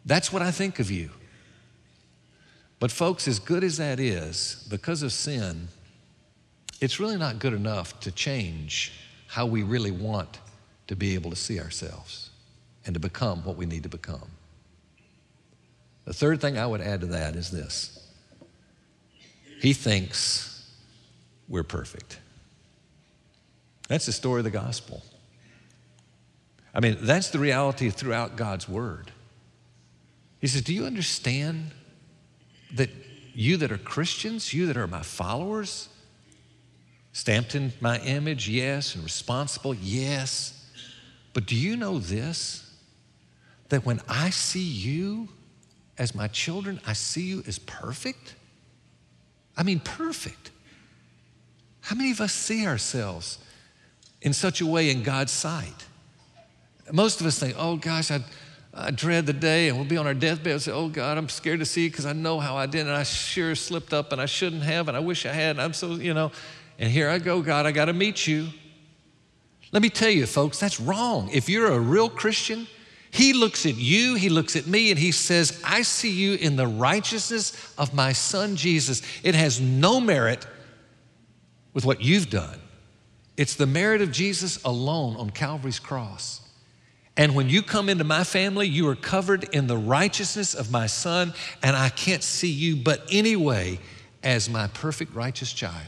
That's 0.05 0.31
what 0.31 0.43
I 0.43 0.51
think 0.51 0.79
of 0.79 0.91
you. 0.91 1.11
But, 2.79 2.93
folks, 2.93 3.27
as 3.27 3.39
good 3.39 3.65
as 3.65 3.79
that 3.79 3.99
is, 3.99 4.67
because 4.69 5.03
of 5.03 5.13
sin, 5.13 5.69
it's 6.81 7.01
really 7.01 7.17
not 7.17 7.39
good 7.39 7.55
enough 7.55 7.99
to 8.01 8.13
change 8.13 8.93
how 9.29 9.47
we 9.47 9.63
really 9.63 9.91
want 9.91 10.39
to 10.89 10.95
be 10.95 11.15
able 11.15 11.31
to 11.31 11.37
see 11.37 11.59
ourselves 11.59 12.29
and 12.85 12.93
to 12.93 13.01
become 13.01 13.43
what 13.43 13.57
we 13.57 13.65
need 13.65 13.83
to 13.85 13.89
become. 13.89 14.31
The 16.05 16.13
third 16.13 16.43
thing 16.43 16.59
I 16.59 16.67
would 16.67 16.83
add 16.83 17.01
to 17.01 17.07
that 17.07 17.35
is 17.35 17.51
this 17.51 18.07
He 19.61 19.73
thinks 19.73 20.71
we're 21.49 21.63
perfect. 21.63 22.19
That's 23.89 24.05
the 24.05 24.13
story 24.13 24.41
of 24.41 24.45
the 24.45 24.51
gospel. 24.51 25.03
I 26.77 26.81
mean, 26.81 26.99
that's 27.01 27.31
the 27.31 27.39
reality 27.39 27.89
throughout 27.89 28.37
God's 28.37 28.69
word. 28.69 29.11
He 30.43 30.47
says, 30.47 30.61
Do 30.61 30.75
you 30.75 30.85
understand 30.85 31.71
that 32.75 32.91
you 33.33 33.57
that 33.57 33.73
are 33.73 33.79
Christians, 33.79 34.53
you 34.53 34.67
that 34.67 34.77
are 34.77 34.87
my 34.87 35.01
followers, 35.01 35.89
stamped 37.13 37.55
in 37.55 37.73
my 37.81 37.99
image, 38.01 38.47
yes, 38.47 38.95
and 38.95 39.03
responsible, 39.03 39.73
yes. 39.75 40.67
But 41.33 41.47
do 41.47 41.57
you 41.57 41.79
know 41.79 41.99
this? 41.99 42.71
That 43.71 43.87
when 43.87 44.03
I 44.07 44.29
see 44.29 44.61
you 44.61 45.29
as 45.97 46.15
my 46.15 46.29
children, 46.29 46.79
I 46.87 46.93
see 46.93 47.23
you 47.23 47.43
as 47.47 47.59
perfect? 47.59 48.35
I 49.57 49.63
mean, 49.63 49.81
perfect. 49.81 50.51
How 51.81 51.97
many 51.97 52.11
of 52.11 52.21
us 52.21 52.35
see 52.35 52.67
ourselves 52.67 53.39
in 54.21 54.35
such 54.35 54.61
a 54.61 54.67
way 54.67 54.91
in 54.91 55.03
God's 55.03 55.33
sight? 55.33 55.86
Most 56.93 57.21
of 57.21 57.27
us 57.27 57.39
think, 57.39 57.55
oh 57.59 57.77
gosh, 57.77 58.11
I, 58.11 58.21
I 58.73 58.91
dread 58.91 59.27
the 59.27 59.33
day 59.33 59.69
and 59.69 59.77
we'll 59.77 59.89
be 59.89 59.97
on 59.97 60.07
our 60.07 60.15
deathbed 60.15 60.53
and 60.53 60.63
say, 60.63 60.73
oh 60.73 60.89
God, 60.89 61.19
I'm 61.19 61.29
scared 61.29 61.61
to 61.61 61.67
see 61.67 61.89
because 61.89 62.07
I 62.07 62.13
know 62.13 62.39
how 62.39 62.57
I 62.57 62.67
did 62.67 62.83
and 62.87 62.91
I 62.91 63.03
sure 63.03 63.55
slipped 63.55 63.93
up 63.93 64.13
and 64.13 64.21
I 64.21 64.27
shouldn't 64.27 64.63
have 64.63 64.89
and 64.89 64.97
I 64.97 65.01
wish 65.01 65.27
I 65.27 65.33
had 65.33 65.51
and 65.51 65.63
I'm 65.63 65.73
so, 65.73 65.93
you 65.95 66.15
know, 66.15 66.31
and 66.79 66.91
here 66.91 67.09
I 67.09 67.19
go, 67.19 67.43
God, 67.43 67.67
I 67.67 67.73
got 67.73 67.87
to 67.87 67.93
meet 67.93 68.27
you. 68.27 68.49
Let 69.73 69.83
me 69.83 69.91
tell 69.91 70.11
you, 70.11 70.27
folks, 70.27 70.61
that's 70.61 70.79
wrong. 70.79 71.29
If 71.33 71.49
you're 71.49 71.73
a 71.73 71.81
real 71.81 72.09
Christian, 72.09 72.67
he 73.11 73.33
looks 73.33 73.67
at 73.67 73.77
you, 73.77 74.15
he 74.15 74.29
looks 74.29 74.57
at 74.57 74.67
me, 74.67 74.91
and 74.91 74.99
he 74.99 75.11
says, 75.11 75.61
I 75.65 75.83
see 75.83 76.11
you 76.11 76.35
in 76.35 76.57
the 76.57 76.67
righteousness 76.67 77.75
of 77.79 77.95
my 77.95 78.13
son 78.13 78.57
Jesus. 78.57 79.03
It 79.23 79.35
has 79.35 79.61
no 79.61 80.01
merit 80.01 80.47
with 81.73 81.85
what 81.85 82.03
you've 82.03 82.31
done, 82.31 82.61
it's 83.37 83.55
the 83.57 83.67
merit 83.67 84.01
of 84.01 84.13
Jesus 84.13 84.63
alone 84.65 85.17
on 85.17 85.31
Calvary's 85.31 85.79
cross. 85.79 86.46
And 87.17 87.35
when 87.35 87.49
you 87.49 87.63
come 87.63 87.89
into 87.89 88.05
my 88.05 88.25
family, 88.25 88.69
you 88.69 88.89
are 88.89 88.97
covered 88.97 89.45
in 89.45 89.67
the 89.67 89.77
righteousness 89.77 90.55
of 90.55 90.71
my 90.71 90.87
son, 90.87 91.33
and 91.63 91.75
I 91.75 91.89
can't 91.89 92.23
see 92.23 92.51
you 92.51 92.77
but 92.77 93.03
anyway 93.11 93.81
as 94.23 94.51
my 94.51 94.67
perfect 94.69 95.15
righteous 95.15 95.53
child. 95.53 95.87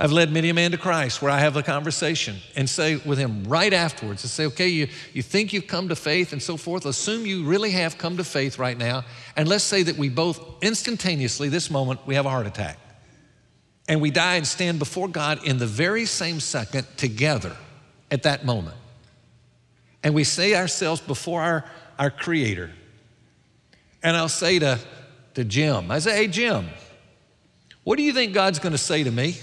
I've 0.00 0.10
led 0.10 0.32
many 0.32 0.48
a 0.48 0.54
man 0.54 0.70
to 0.70 0.78
Christ 0.78 1.20
where 1.20 1.30
I 1.30 1.38
have 1.38 1.56
a 1.56 1.62
conversation 1.62 2.38
and 2.56 2.68
say 2.68 2.96
with 2.96 3.18
him 3.18 3.44
right 3.44 3.72
afterwards 3.72 4.24
and 4.24 4.30
say, 4.30 4.46
okay, 4.46 4.68
you, 4.68 4.88
you 5.12 5.22
think 5.22 5.52
you've 5.52 5.66
come 5.66 5.90
to 5.90 5.96
faith 5.96 6.32
and 6.32 6.42
so 6.42 6.56
forth. 6.56 6.86
Assume 6.86 7.26
you 7.26 7.44
really 7.44 7.70
have 7.72 7.98
come 7.98 8.16
to 8.16 8.24
faith 8.24 8.58
right 8.58 8.76
now. 8.76 9.04
And 9.36 9.48
let's 9.48 9.64
say 9.64 9.82
that 9.82 9.96
we 9.96 10.08
both 10.08 10.40
instantaneously, 10.62 11.50
this 11.50 11.70
moment, 11.70 12.00
we 12.06 12.14
have 12.14 12.26
a 12.26 12.30
heart 12.30 12.46
attack. 12.46 12.78
And 13.86 14.00
we 14.00 14.10
die 14.10 14.36
and 14.36 14.46
stand 14.46 14.78
before 14.78 15.08
God 15.08 15.44
in 15.44 15.58
the 15.58 15.66
very 15.66 16.06
same 16.06 16.40
second 16.40 16.86
together 16.96 17.54
at 18.10 18.22
that 18.22 18.44
moment. 18.44 18.76
And 20.02 20.14
we 20.14 20.24
say 20.24 20.54
ourselves 20.54 21.00
before 21.00 21.40
our, 21.40 21.64
our 21.98 22.10
Creator. 22.10 22.70
And 24.02 24.16
I'll 24.16 24.28
say 24.28 24.58
to, 24.58 24.78
to 25.34 25.44
Jim, 25.44 25.90
I 25.90 25.98
say, 26.00 26.16
hey, 26.16 26.28
Jim, 26.28 26.68
what 27.84 27.96
do 27.96 28.02
you 28.02 28.12
think 28.12 28.32
God's 28.32 28.58
going 28.58 28.72
to 28.72 28.78
say 28.78 29.04
to 29.04 29.10
me? 29.10 29.36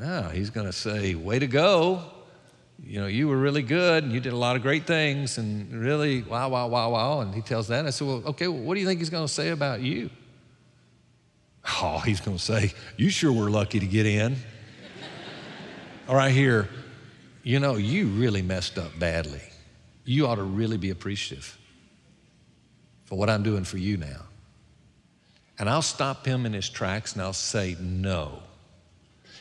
Well, 0.00 0.30
he's 0.30 0.50
going 0.50 0.66
to 0.66 0.72
say, 0.72 1.14
way 1.14 1.38
to 1.38 1.46
go. 1.46 2.02
You 2.82 3.02
know, 3.02 3.06
you 3.06 3.28
were 3.28 3.36
really 3.36 3.62
good 3.62 4.04
and 4.04 4.12
you 4.12 4.20
did 4.20 4.32
a 4.32 4.36
lot 4.36 4.56
of 4.56 4.62
great 4.62 4.86
things 4.86 5.36
and 5.36 5.70
really, 5.72 6.22
wow, 6.22 6.48
wow, 6.48 6.66
wow, 6.68 6.90
wow. 6.90 7.20
And 7.20 7.34
he 7.34 7.42
tells 7.42 7.68
that. 7.68 7.80
And 7.80 7.88
I 7.88 7.90
said, 7.90 8.06
well, 8.06 8.22
okay, 8.26 8.48
well, 8.48 8.62
what 8.62 8.74
do 8.74 8.80
you 8.80 8.86
think 8.86 9.00
he's 9.00 9.10
going 9.10 9.26
to 9.26 9.32
say 9.32 9.50
about 9.50 9.80
you? 9.80 10.08
Oh, 11.82 11.98
he's 11.98 12.20
going 12.20 12.36
to 12.36 12.42
say, 12.42 12.72
You 12.96 13.10
sure 13.10 13.32
were 13.32 13.50
lucky 13.50 13.80
to 13.80 13.86
get 13.86 14.06
in. 14.06 14.36
All 16.08 16.16
right, 16.16 16.32
here, 16.32 16.68
you 17.50 17.58
know, 17.58 17.74
you 17.74 18.06
really 18.06 18.42
messed 18.42 18.78
up 18.78 18.96
badly. 19.00 19.42
You 20.04 20.28
ought 20.28 20.36
to 20.36 20.44
really 20.44 20.76
be 20.76 20.90
appreciative 20.90 21.58
for 23.06 23.18
what 23.18 23.28
I'm 23.28 23.42
doing 23.42 23.64
for 23.64 23.76
you 23.76 23.96
now. 23.96 24.22
And 25.58 25.68
I'll 25.68 25.82
stop 25.82 26.24
him 26.24 26.46
in 26.46 26.52
his 26.52 26.68
tracks 26.68 27.14
and 27.14 27.22
I'll 27.22 27.32
say, 27.32 27.76
No. 27.80 28.40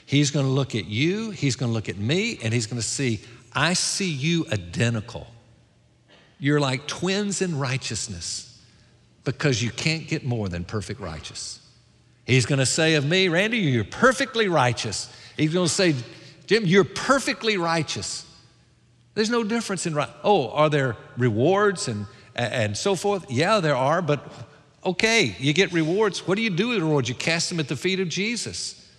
He's 0.08 0.32
going 0.32 0.48
to 0.48 0.52
look 0.52 0.74
at 0.74 0.86
you, 0.86 1.30
he's 1.30 1.56
going 1.56 1.70
to 1.70 1.74
look 1.74 1.88
at 1.88 2.00
me, 2.00 2.40
and 2.42 2.52
he's 2.52 2.66
going 2.66 2.82
to 2.82 2.88
see, 2.88 3.22
I 3.54 3.74
see 3.74 4.10
you 4.10 4.48
identical. 4.52 5.28
You're 6.40 6.60
like 6.60 6.88
twins 6.88 7.44
in 7.44 7.60
righteousness 7.60 8.60
because 9.24 9.62
you 9.62 9.70
can't 9.70 10.08
get 10.08 10.26
more 10.26 10.50
than 10.50 10.64
perfect 10.64 11.00
righteous. 11.00 11.60
He's 12.26 12.48
going 12.48 12.58
to 12.58 12.66
say 12.66 12.96
of 12.96 13.06
me, 13.06 13.28
Randy, 13.28 13.60
you're 13.60 13.84
perfectly 13.84 14.48
righteous. 14.48 15.14
He's 15.38 15.54
going 15.54 15.68
to 15.68 15.72
say, 15.72 15.94
Jim, 16.50 16.66
you're 16.66 16.84
perfectly 16.84 17.58
righteous. 17.58 18.26
There's 19.14 19.30
no 19.30 19.44
difference 19.44 19.86
in 19.86 19.94
right. 19.94 20.10
Oh, 20.24 20.50
are 20.50 20.68
there 20.68 20.98
rewards 21.16 21.88
and, 21.88 22.08
and 22.36 22.76
so 22.76 22.96
forth? 22.96 23.30
Yeah, 23.30 23.60
there 23.60 23.76
are, 23.76 24.02
but 24.02 24.26
okay, 24.84 25.36
you 25.38 25.54
get 25.54 25.72
rewards. 25.72 26.28
What 26.28 26.38
do 26.38 26.42
you 26.42 26.50
do 26.50 26.70
with 26.70 26.80
rewards? 26.80 27.08
You 27.08 27.14
cast 27.14 27.50
them 27.50 27.60
at 27.60 27.68
the 27.68 27.76
feet 27.76 28.00
of 28.00 28.10
Jesus. 28.10 28.90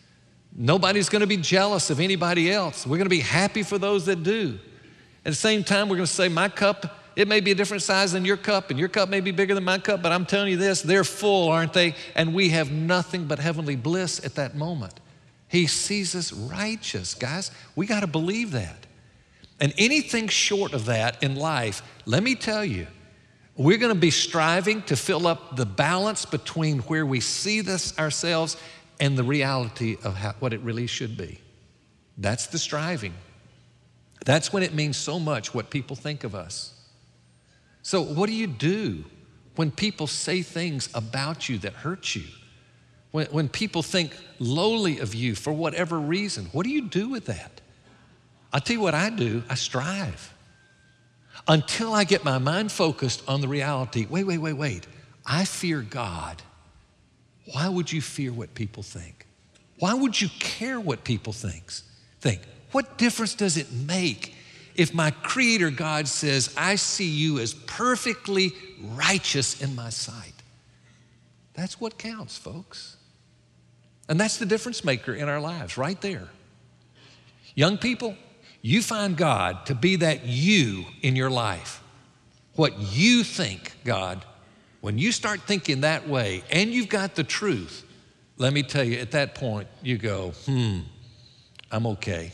Nobody's 0.54 1.08
going 1.08 1.22
to 1.22 1.26
be 1.26 1.38
jealous 1.38 1.90
of 1.90 1.98
anybody 1.98 2.52
else. 2.52 2.86
We're 2.86 2.98
going 2.98 3.06
to 3.06 3.10
be 3.10 3.18
happy 3.18 3.64
for 3.64 3.78
those 3.78 4.06
that 4.06 4.22
do. 4.22 4.56
At 5.24 5.32
the 5.32 5.34
same 5.34 5.64
time, 5.64 5.88
we're 5.88 5.96
going 5.96 6.06
to 6.06 6.12
say, 6.12 6.28
My 6.28 6.48
cup, 6.48 7.00
it 7.16 7.26
may 7.26 7.40
be 7.40 7.50
a 7.50 7.56
different 7.56 7.82
size 7.82 8.12
than 8.12 8.24
your 8.24 8.36
cup, 8.36 8.70
and 8.70 8.78
your 8.78 8.88
cup 8.88 9.08
may 9.08 9.18
be 9.18 9.32
bigger 9.32 9.56
than 9.56 9.64
my 9.64 9.78
cup, 9.78 10.02
but 10.02 10.12
I'm 10.12 10.24
telling 10.24 10.52
you 10.52 10.56
this, 10.56 10.82
they're 10.82 11.02
full, 11.02 11.48
aren't 11.48 11.72
they? 11.72 11.96
And 12.14 12.32
we 12.32 12.50
have 12.50 12.70
nothing 12.70 13.24
but 13.24 13.40
heavenly 13.40 13.74
bliss 13.74 14.24
at 14.24 14.36
that 14.36 14.54
moment. 14.54 14.99
He 15.50 15.66
sees 15.66 16.14
us 16.14 16.32
righteous, 16.32 17.14
guys. 17.14 17.50
We 17.74 17.86
got 17.86 18.00
to 18.00 18.06
believe 18.06 18.52
that. 18.52 18.86
And 19.58 19.74
anything 19.76 20.28
short 20.28 20.72
of 20.72 20.84
that 20.86 21.20
in 21.24 21.34
life, 21.34 21.82
let 22.06 22.22
me 22.22 22.36
tell 22.36 22.64
you, 22.64 22.86
we're 23.56 23.76
going 23.76 23.92
to 23.92 24.00
be 24.00 24.12
striving 24.12 24.82
to 24.82 24.94
fill 24.94 25.26
up 25.26 25.56
the 25.56 25.66
balance 25.66 26.24
between 26.24 26.78
where 26.82 27.04
we 27.04 27.18
see 27.18 27.62
this 27.62 27.98
ourselves 27.98 28.56
and 29.00 29.18
the 29.18 29.24
reality 29.24 29.96
of 30.04 30.14
how, 30.14 30.34
what 30.38 30.52
it 30.52 30.60
really 30.60 30.86
should 30.86 31.16
be. 31.16 31.40
That's 32.16 32.46
the 32.46 32.58
striving. 32.58 33.14
That's 34.24 34.52
when 34.52 34.62
it 34.62 34.72
means 34.72 34.96
so 34.96 35.18
much 35.18 35.52
what 35.52 35.68
people 35.68 35.96
think 35.96 36.22
of 36.22 36.32
us. 36.32 36.74
So, 37.82 38.02
what 38.02 38.28
do 38.28 38.34
you 38.34 38.46
do 38.46 39.04
when 39.56 39.72
people 39.72 40.06
say 40.06 40.42
things 40.42 40.88
about 40.94 41.48
you 41.48 41.58
that 41.58 41.72
hurt 41.72 42.14
you? 42.14 42.22
When, 43.10 43.26
when 43.26 43.48
people 43.48 43.82
think 43.82 44.16
lowly 44.38 44.98
of 44.98 45.14
you 45.14 45.34
for 45.34 45.52
whatever 45.52 45.98
reason, 45.98 46.46
what 46.52 46.64
do 46.64 46.70
you 46.70 46.82
do 46.82 47.08
with 47.08 47.26
that? 47.26 47.60
I'll 48.52 48.60
tell 48.60 48.74
you 48.74 48.82
what 48.82 48.94
I 48.94 49.10
do 49.10 49.42
I 49.48 49.54
strive 49.54 50.34
until 51.48 51.92
I 51.92 52.04
get 52.04 52.24
my 52.24 52.38
mind 52.38 52.72
focused 52.72 53.22
on 53.28 53.40
the 53.40 53.48
reality 53.48 54.06
wait, 54.08 54.24
wait, 54.24 54.38
wait, 54.38 54.54
wait. 54.54 54.86
I 55.26 55.44
fear 55.44 55.82
God 55.82 56.42
why 57.52 57.68
would 57.68 57.90
you 57.90 58.00
fear 58.00 58.32
what 58.32 58.54
people 58.54 58.82
think? 58.82 59.26
Why 59.78 59.94
would 59.94 60.20
you 60.20 60.28
care 60.38 60.78
what 60.78 61.04
people 61.04 61.32
thinks, 61.32 61.82
think? 62.20 62.42
What 62.72 62.98
difference 62.98 63.34
does 63.34 63.56
it 63.56 63.72
make 63.72 64.34
if 64.74 64.94
my 64.94 65.10
creator 65.10 65.70
God 65.70 66.06
says, 66.06 66.54
I 66.56 66.76
see 66.76 67.08
you 67.08 67.38
as 67.38 67.54
perfectly 67.54 68.52
righteous 68.80 69.60
in 69.60 69.74
my 69.74 69.90
sight? 69.90 70.34
That's 71.54 71.80
what 71.80 71.98
counts, 71.98 72.38
folks. 72.38 72.96
And 74.10 74.20
that's 74.20 74.36
the 74.36 74.44
difference 74.44 74.84
maker 74.84 75.14
in 75.14 75.30
our 75.30 75.40
lives, 75.40 75.78
right 75.78 75.98
there. 76.02 76.28
Young 77.54 77.78
people, 77.78 78.14
you 78.60 78.82
find 78.82 79.16
God 79.16 79.64
to 79.66 79.74
be 79.74 79.96
that 79.96 80.26
you 80.26 80.84
in 81.00 81.16
your 81.16 81.30
life. 81.30 81.82
What 82.56 82.78
you 82.78 83.24
think 83.24 83.72
God 83.84 84.26
when 84.80 84.96
you 84.96 85.12
start 85.12 85.42
thinking 85.42 85.82
that 85.82 86.08
way 86.08 86.42
and 86.50 86.70
you've 86.70 86.88
got 86.88 87.14
the 87.14 87.24
truth, 87.24 87.84
let 88.38 88.52
me 88.52 88.62
tell 88.62 88.84
you, 88.84 88.98
at 88.98 89.10
that 89.10 89.34
point, 89.34 89.68
you 89.82 89.98
go, 89.98 90.32
hmm, 90.46 90.80
I'm 91.70 91.86
okay. 91.86 92.32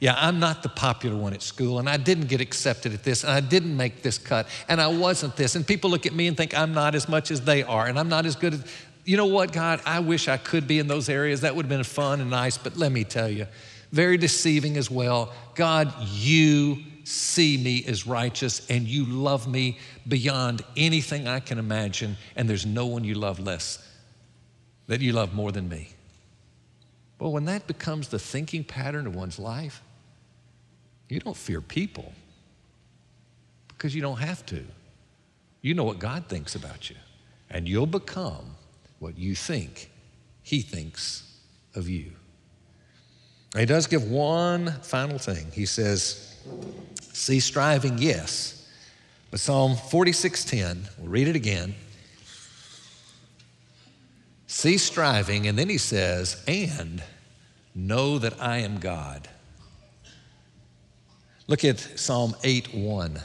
Yeah, 0.00 0.14
I'm 0.18 0.38
not 0.40 0.62
the 0.62 0.68
popular 0.68 1.16
one 1.16 1.34
at 1.34 1.42
school, 1.42 1.78
and 1.78 1.88
I 1.88 1.96
didn't 1.96 2.26
get 2.26 2.40
accepted 2.40 2.92
at 2.92 3.04
this, 3.04 3.24
and 3.24 3.32
I 3.32 3.40
didn't 3.40 3.76
make 3.76 4.02
this 4.02 4.18
cut, 4.18 4.48
and 4.68 4.80
I 4.80 4.88
wasn't 4.88 5.36
this. 5.36 5.54
And 5.54 5.66
people 5.66 5.90
look 5.90 6.06
at 6.06 6.12
me 6.12 6.26
and 6.26 6.36
think 6.36 6.56
I'm 6.56 6.72
not 6.74 6.94
as 6.94 7.08
much 7.08 7.30
as 7.30 7.42
they 7.42 7.62
are, 7.62 7.86
and 7.86 7.98
I'm 7.98 8.08
not 8.08 8.26
as 8.26 8.36
good 8.36 8.54
as, 8.54 8.64
you 9.04 9.16
know 9.16 9.26
what, 9.26 9.52
God, 9.52 9.80
I 9.84 10.00
wish 10.00 10.28
I 10.28 10.36
could 10.36 10.66
be 10.66 10.78
in 10.78 10.86
those 10.86 11.08
areas. 11.08 11.42
That 11.42 11.54
would 11.54 11.66
have 11.66 11.70
been 11.70 11.84
fun 11.84 12.20
and 12.20 12.30
nice, 12.30 12.56
but 12.56 12.76
let 12.76 12.90
me 12.90 13.04
tell 13.04 13.28
you, 13.28 13.46
very 13.92 14.16
deceiving 14.16 14.76
as 14.76 14.90
well. 14.90 15.32
God, 15.54 15.92
you 16.08 16.78
see 17.04 17.56
me 17.58 17.84
as 17.86 18.06
righteous 18.06 18.66
and 18.70 18.86
you 18.86 19.04
love 19.04 19.46
me 19.46 19.78
beyond 20.08 20.62
anything 20.76 21.28
I 21.28 21.40
can 21.40 21.58
imagine, 21.58 22.16
and 22.34 22.48
there's 22.48 22.66
no 22.66 22.86
one 22.86 23.04
you 23.04 23.14
love 23.14 23.38
less, 23.38 23.86
that 24.86 25.00
you 25.00 25.12
love 25.12 25.34
more 25.34 25.52
than 25.52 25.68
me. 25.68 25.90
Well, 27.18 27.32
when 27.32 27.44
that 27.44 27.66
becomes 27.66 28.08
the 28.08 28.18
thinking 28.18 28.64
pattern 28.64 29.06
of 29.06 29.14
one's 29.14 29.38
life, 29.38 29.82
you 31.08 31.20
don't 31.20 31.36
fear 31.36 31.60
people 31.60 32.12
because 33.68 33.94
you 33.94 34.00
don't 34.00 34.18
have 34.18 34.44
to. 34.46 34.64
You 35.60 35.74
know 35.74 35.84
what 35.84 35.98
God 35.98 36.26
thinks 36.28 36.54
about 36.54 36.90
you, 36.90 36.96
and 37.50 37.68
you'll 37.68 37.86
become 37.86 38.56
what 38.98 39.18
you 39.18 39.34
think 39.34 39.90
He 40.42 40.60
thinks 40.60 41.22
of 41.74 41.88
you. 41.88 42.12
He 43.56 43.66
does 43.66 43.86
give 43.86 44.04
one 44.04 44.72
final 44.82 45.18
thing. 45.18 45.50
He 45.52 45.66
says, 45.66 46.36
See 47.12 47.38
striving, 47.40 47.98
yes. 47.98 48.68
But 49.30 49.40
Psalm 49.40 49.76
46:10, 49.76 50.90
we'll 50.98 51.08
read 51.08 51.28
it 51.28 51.36
again. 51.36 51.74
See 54.46 54.78
striving, 54.78 55.46
and 55.46 55.58
then 55.58 55.68
he 55.68 55.78
says, 55.78 56.42
and 56.46 57.02
know 57.74 58.18
that 58.18 58.40
I 58.40 58.58
am 58.58 58.78
God. 58.78 59.28
Look 61.46 61.64
at 61.64 61.80
Psalm 61.98 62.34
8:1. 62.42 63.20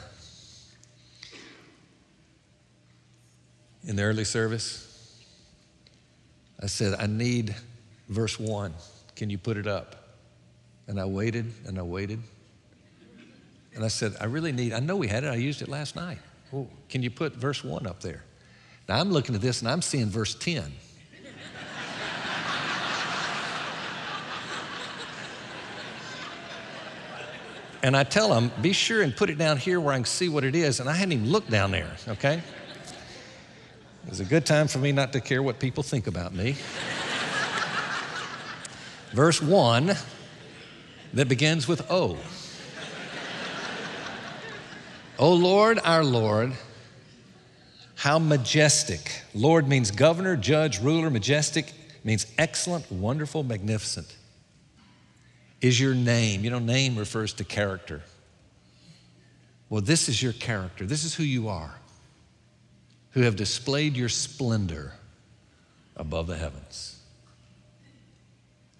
In 3.84 3.96
the 3.96 4.02
early 4.02 4.24
service, 4.24 4.89
I 6.62 6.66
said, 6.66 6.94
I 6.98 7.06
need 7.06 7.54
verse 8.08 8.38
1. 8.38 8.74
Can 9.16 9.30
you 9.30 9.38
put 9.38 9.56
it 9.56 9.66
up? 9.66 9.96
And 10.86 11.00
I 11.00 11.04
waited 11.06 11.52
and 11.66 11.78
I 11.78 11.82
waited. 11.82 12.20
And 13.74 13.84
I 13.84 13.88
said, 13.88 14.16
I 14.20 14.24
really 14.24 14.52
need, 14.52 14.72
I 14.72 14.80
know 14.80 14.96
we 14.96 15.08
had 15.08 15.24
it, 15.24 15.28
I 15.28 15.36
used 15.36 15.62
it 15.62 15.68
last 15.68 15.96
night. 15.96 16.18
Well, 16.50 16.68
can 16.88 17.02
you 17.02 17.10
put 17.10 17.34
verse 17.34 17.62
1 17.62 17.86
up 17.86 18.00
there? 18.00 18.24
Now 18.88 18.98
I'm 18.98 19.10
looking 19.10 19.34
at 19.34 19.40
this 19.40 19.60
and 19.60 19.70
I'm 19.70 19.82
seeing 19.82 20.06
verse 20.06 20.34
10. 20.34 20.64
and 27.82 27.96
I 27.96 28.04
tell 28.04 28.28
them, 28.28 28.50
be 28.60 28.72
sure 28.72 29.02
and 29.02 29.16
put 29.16 29.30
it 29.30 29.38
down 29.38 29.56
here 29.56 29.80
where 29.80 29.94
I 29.94 29.96
can 29.96 30.04
see 30.04 30.28
what 30.28 30.44
it 30.44 30.54
is. 30.54 30.80
And 30.80 30.88
I 30.88 30.94
hadn't 30.94 31.12
even 31.12 31.30
looked 31.30 31.50
down 31.50 31.70
there, 31.70 31.90
okay? 32.08 32.42
It 34.04 34.10
was 34.10 34.20
a 34.20 34.24
good 34.24 34.46
time 34.46 34.68
for 34.68 34.78
me 34.78 34.92
not 34.92 35.12
to 35.12 35.20
care 35.20 35.42
what 35.42 35.58
people 35.58 35.82
think 35.82 36.06
about 36.06 36.34
me. 36.34 36.56
Verse 39.12 39.42
1 39.42 39.94
that 41.14 41.28
begins 41.28 41.66
with 41.66 41.90
O. 41.90 42.16
O 45.18 45.34
Lord, 45.34 45.78
our 45.84 46.02
Lord, 46.02 46.52
how 47.96 48.18
majestic. 48.18 49.22
Lord 49.34 49.68
means 49.68 49.90
governor, 49.90 50.36
judge, 50.36 50.80
ruler. 50.80 51.10
Majestic 51.10 51.72
means 52.04 52.26
excellent, 52.38 52.90
wonderful, 52.90 53.42
magnificent. 53.42 54.16
Is 55.60 55.78
your 55.78 55.94
name. 55.94 56.42
You 56.42 56.50
know, 56.50 56.58
name 56.58 56.96
refers 56.96 57.34
to 57.34 57.44
character. 57.44 58.02
Well, 59.68 59.82
this 59.82 60.08
is 60.08 60.22
your 60.22 60.32
character. 60.32 60.86
This 60.86 61.04
is 61.04 61.14
who 61.14 61.22
you 61.22 61.48
are, 61.48 61.74
who 63.12 63.22
have 63.22 63.36
displayed 63.36 63.96
your 63.96 64.08
splendor 64.08 64.92
above 65.96 66.26
the 66.26 66.36
heavens. 66.36 67.00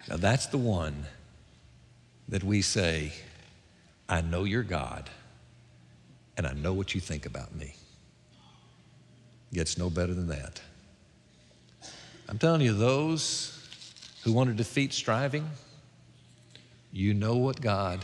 Now, 0.07 0.17
that's 0.17 0.47
the 0.47 0.57
one 0.57 1.05
that 2.29 2.43
we 2.43 2.61
say, 2.61 3.13
I 4.09 4.21
know 4.21 4.43
you're 4.43 4.63
God, 4.63 5.09
and 6.37 6.47
I 6.47 6.53
know 6.53 6.73
what 6.73 6.95
you 6.95 7.01
think 7.01 7.25
about 7.25 7.53
me. 7.55 7.75
Gets 9.53 9.77
no 9.77 9.89
better 9.89 10.13
than 10.13 10.27
that. 10.27 10.61
I'm 12.29 12.37
telling 12.37 12.61
you, 12.61 12.73
those 12.73 13.57
who 14.23 14.31
want 14.31 14.49
to 14.49 14.55
defeat 14.55 14.93
striving, 14.93 15.49
you 16.93 17.13
know 17.13 17.35
what 17.35 17.59
God 17.59 18.03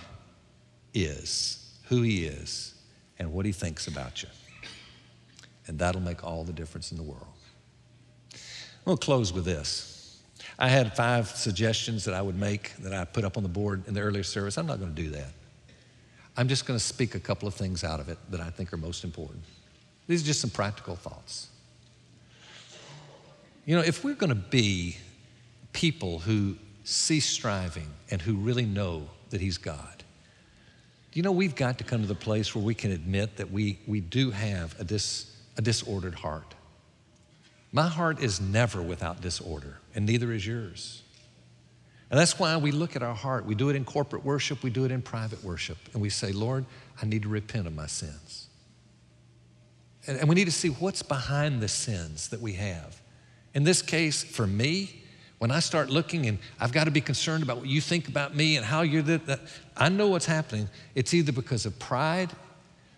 is, 0.94 1.78
who 1.86 2.02
He 2.02 2.26
is, 2.26 2.74
and 3.18 3.32
what 3.32 3.46
He 3.46 3.54
thinks 3.54 3.88
about 3.88 4.24
you. 4.24 4.30
And 5.68 5.78
that'll 5.80 6.02
make 6.02 6.24
all 6.24 6.44
the 6.44 6.54
difference 6.54 6.92
in 6.92 6.98
the 6.98 7.04
world. 7.04 7.28
We'll 8.86 8.98
close 8.98 9.34
with 9.34 9.46
this. 9.46 10.18
I 10.60 10.70
had 10.70 10.96
five 10.96 11.28
suggestions 11.28 12.06
that 12.06 12.14
I 12.14 12.22
would 12.22 12.38
make 12.38 12.76
that 12.78 12.94
I 12.94 13.06
put 13.06 13.24
up 13.24 13.38
on 13.38 13.44
the 13.44 13.50
board 13.50 13.84
in 13.88 13.94
the 13.94 14.02
earlier 14.02 14.24
service. 14.24 14.58
I'm 14.58 14.66
not 14.66 14.80
going 14.80 14.96
to 14.96 15.02
do 15.02 15.10
that. 15.12 15.32
I'm 16.36 16.48
just 16.48 16.66
going 16.66 16.80
to 16.80 16.84
speak 16.84 17.16
a 17.16 17.20
couple 17.20 17.48
of 17.48 17.54
things 17.54 17.84
out 17.84 18.00
of 18.00 18.10
it 18.10 18.18
that 18.32 18.40
I 18.40 18.50
think 18.50 18.72
are 18.72 18.78
most 18.78 19.04
important. 19.04 19.44
These 20.08 20.24
are 20.24 20.26
just 20.26 20.42
some 20.42 20.50
practical 20.50 20.96
thoughts. 20.96 21.50
You 23.66 23.76
know, 23.76 23.82
if 23.82 24.04
we're 24.04 24.16
going 24.16 24.30
to 24.30 24.36
be 24.36 24.98
people 25.74 26.20
who 26.20 26.56
cease 26.84 27.26
striving 27.26 27.88
and 28.10 28.22
who 28.22 28.36
really 28.36 28.66
know 28.66 29.10
that 29.32 29.42
He's 29.42 29.58
God, 29.58 30.04
you 31.14 31.24
know, 31.24 31.32
we've 31.32 31.56
got 31.56 31.80
to 31.80 31.84
come 31.84 32.02
to 32.02 32.08
the 32.08 32.16
place 32.16 32.54
where 32.54 32.64
we 32.64 32.76
can 32.76 32.92
admit 32.92 33.38
that 33.38 33.52
we, 33.52 33.80
we 33.88 34.00
do 34.00 34.30
have 34.30 34.80
a, 34.80 34.84
dis, 34.84 35.36
a 35.58 35.62
disordered 35.62 36.16
heart. 36.16 36.56
My 37.72 37.88
heart 37.88 38.22
is 38.22 38.40
never 38.40 38.82
without 38.82 39.22
disorder, 39.22 39.80
and 39.94 40.06
neither 40.06 40.32
is 40.32 40.48
yours. 40.48 41.04
And 42.10 42.18
that's 42.18 42.40
why 42.40 42.56
we 42.56 42.72
look 42.72 42.96
at 42.96 43.04
our 43.04 43.14
heart. 43.14 43.46
We 43.46 43.56
do 43.56 43.70
it 43.70 43.76
in 43.76 43.84
corporate 43.84 44.24
worship, 44.24 44.64
we 44.64 44.70
do 44.70 44.86
it 44.86 44.92
in 44.92 45.02
private 45.02 45.44
worship, 45.44 45.78
and 45.94 46.02
we 46.02 46.10
say, 46.10 46.32
Lord, 46.32 46.66
I 47.02 47.06
need 47.06 47.24
to 47.24 47.30
repent 47.30 47.68
of 47.68 47.76
my 47.76 47.88
sins. 47.88 48.48
And, 50.08 50.18
and 50.18 50.30
we 50.30 50.36
need 50.36 50.46
to 50.46 50.52
see 50.52 50.70
what's 50.70 51.04
behind 51.04 51.62
the 51.62 51.68
sins 51.68 52.30
that 52.30 52.40
we 52.40 52.54
have. 52.54 53.02
In 53.54 53.64
this 53.64 53.82
case, 53.82 54.24
for 54.24 54.48
me, 54.48 55.04
when 55.40 55.52
I 55.52 55.60
start 55.60 55.90
looking 55.90 56.26
and 56.26 56.40
I've 56.60 56.72
got 56.72 56.86
to 56.86 56.92
be 56.92 57.02
concerned 57.02 57.44
about 57.44 57.58
what 57.58 57.68
you 57.68 57.82
think 57.82 58.08
about 58.08 58.36
me 58.36 58.56
and 58.56 58.66
how 58.66 58.82
you're 58.82 59.02
that, 59.04 59.40
I 59.76 59.90
know 59.90 60.08
what's 60.08 60.26
happening. 60.26 60.70
It's 60.96 61.14
either 61.14 61.32
because 61.32 61.66
of 61.66 61.78
pride, 61.78 62.32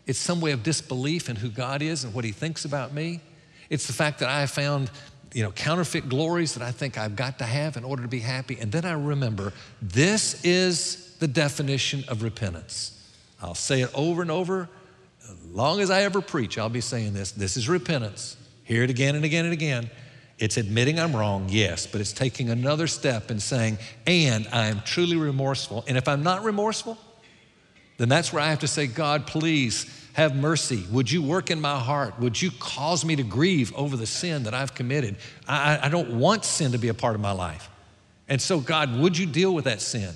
it's 0.10 0.18
some 0.18 0.42
way 0.42 0.54
of 0.54 0.64
disbelief 0.64 1.30
in 1.30 1.36
who 1.36 1.50
God 1.50 1.84
is 1.84 2.04
and 2.04 2.16
what 2.16 2.26
He 2.26 2.32
thinks 2.32 2.66
about 2.66 2.96
me. 2.96 3.22
It's 3.70 3.86
the 3.86 3.94
fact 3.94 4.18
that 4.20 4.30
I 4.30 4.48
found 4.48 4.90
you 5.34 5.44
know, 5.44 5.52
counterfeit 5.52 6.10
glories 6.10 6.56
that 6.56 6.64
I 6.64 6.72
think 6.72 6.98
I've 6.98 7.16
got 7.16 7.38
to 7.38 7.44
have 7.44 7.78
in 7.78 7.84
order 7.84 8.02
to 8.02 8.08
be 8.08 8.20
happy. 8.20 8.58
And 8.60 8.72
then 8.72 8.86
I 8.86 8.94
remember 8.94 9.54
this 9.84 10.44
is 10.44 11.16
the 11.20 11.28
definition 11.28 12.04
of 12.08 12.24
repentance. 12.24 13.00
I'll 13.40 13.54
say 13.54 13.82
it 13.82 13.92
over 13.94 14.24
and 14.24 14.32
over. 14.32 14.68
As 15.22 15.46
long 15.52 15.80
as 15.80 15.92
I 15.92 16.02
ever 16.02 16.22
preach, 16.22 16.58
I'll 16.58 16.70
be 16.70 16.82
saying 16.82 17.14
this. 17.14 17.32
This 17.32 17.56
is 17.56 17.70
repentance. 17.70 18.36
Hear 18.64 18.82
it 18.82 18.90
again 18.90 19.16
and 19.16 19.24
again 19.24 19.46
and 19.46 19.54
again. 19.54 19.92
It's 20.40 20.58
admitting 20.58 21.00
I'm 21.00 21.16
wrong, 21.16 21.46
yes, 21.50 21.86
but 21.86 22.02
it's 22.02 22.14
taking 22.14 22.50
another 22.50 22.88
step 22.88 23.30
and 23.30 23.40
saying, 23.40 23.78
and 24.08 24.48
I 24.52 24.68
am 24.68 24.82
truly 24.82 25.18
remorseful. 25.18 25.86
And 25.88 26.00
if 26.00 26.08
I'm 26.08 26.24
not 26.24 26.44
remorseful, 26.44 26.98
then 28.00 28.08
that's 28.08 28.32
where 28.32 28.42
I 28.42 28.50
have 28.50 28.60
to 28.60 28.68
say, 28.68 28.88
God, 28.88 29.28
please 29.28 29.86
have 30.14 30.34
mercy. 30.34 30.86
Would 30.90 31.12
you 31.12 31.22
work 31.22 31.52
in 31.52 31.60
my 31.60 31.78
heart? 31.78 32.18
Would 32.20 32.42
you 32.42 32.50
cause 32.58 33.04
me 33.04 33.18
to 33.18 33.24
grieve 33.24 33.76
over 33.76 33.98
the 33.98 34.08
sin 34.08 34.44
that 34.44 34.54
I've 34.54 34.74
committed? 34.74 35.18
I, 35.48 35.80
I 35.84 35.90
don't 35.90 36.18
want 36.18 36.46
sin 36.46 36.72
to 36.72 36.78
be 36.78 36.88
a 36.88 36.94
part 36.94 37.16
of 37.16 37.22
my 37.22 37.34
life. 37.34 37.70
And 38.30 38.42
so, 38.42 38.62
God, 38.62 38.98
would 38.98 39.18
you 39.18 39.26
deal 39.26 39.54
with 39.54 39.66
that 39.66 39.82
sin? 39.82 40.14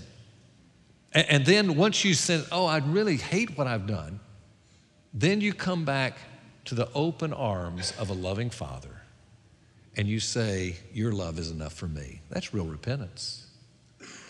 And, 1.12 1.30
and 1.30 1.46
then 1.46 1.76
once 1.76 2.06
you 2.06 2.14
said, 2.14 2.46
Oh, 2.54 2.66
I 2.66 2.78
really 2.78 3.18
hate 3.18 3.58
what 3.58 3.68
I've 3.68 3.86
done, 3.86 4.22
then 5.14 5.42
you 5.42 5.54
come 5.54 5.84
back 5.84 6.18
to 6.66 6.76
the 6.76 6.88
open 6.96 7.34
arms 7.34 7.92
of 8.00 8.10
a 8.10 8.14
loving 8.14 8.50
Father 8.50 9.02
and 9.98 10.08
you 10.08 10.22
say, 10.22 10.78
Your 10.94 11.12
love 11.12 11.38
is 11.38 11.52
enough 11.52 11.74
for 11.74 11.88
me. 11.88 12.22
That's 12.30 12.54
real 12.54 12.66
repentance. 12.66 13.43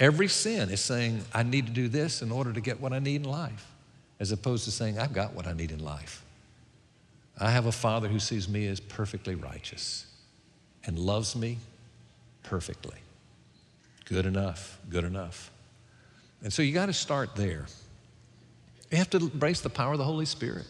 Every 0.03 0.27
sin 0.27 0.69
is 0.69 0.81
saying, 0.81 1.21
I 1.33 1.43
need 1.43 1.65
to 1.65 1.71
do 1.71 1.87
this 1.87 2.21
in 2.21 2.29
order 2.29 2.51
to 2.51 2.59
get 2.59 2.81
what 2.81 2.91
I 2.91 2.99
need 2.99 3.21
in 3.21 3.23
life, 3.23 3.65
as 4.19 4.33
opposed 4.33 4.65
to 4.65 4.71
saying, 4.71 4.99
I've 4.99 5.13
got 5.13 5.33
what 5.33 5.47
I 5.47 5.53
need 5.53 5.71
in 5.71 5.81
life. 5.81 6.25
I 7.39 7.51
have 7.51 7.67
a 7.67 7.71
father 7.71 8.09
who 8.09 8.19
sees 8.19 8.49
me 8.49 8.67
as 8.67 8.81
perfectly 8.81 9.35
righteous 9.35 10.05
and 10.85 10.99
loves 10.99 11.37
me 11.37 11.57
perfectly. 12.43 12.97
Good 14.03 14.25
enough, 14.25 14.77
good 14.89 15.05
enough. 15.05 15.49
And 16.43 16.51
so 16.51 16.63
you 16.63 16.73
got 16.73 16.87
to 16.87 16.93
start 16.93 17.37
there. 17.37 17.67
You 18.91 18.97
have 18.97 19.09
to 19.11 19.19
embrace 19.19 19.61
the 19.61 19.69
power 19.69 19.93
of 19.93 19.99
the 19.99 20.03
Holy 20.03 20.25
Spirit. 20.25 20.67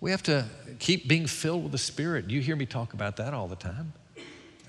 We 0.00 0.10
have 0.10 0.24
to 0.24 0.44
keep 0.80 1.06
being 1.06 1.28
filled 1.28 1.62
with 1.62 1.70
the 1.70 1.78
Spirit. 1.78 2.28
You 2.28 2.40
hear 2.40 2.56
me 2.56 2.66
talk 2.66 2.94
about 2.94 3.14
that 3.18 3.32
all 3.32 3.46
the 3.46 3.54
time. 3.54 3.92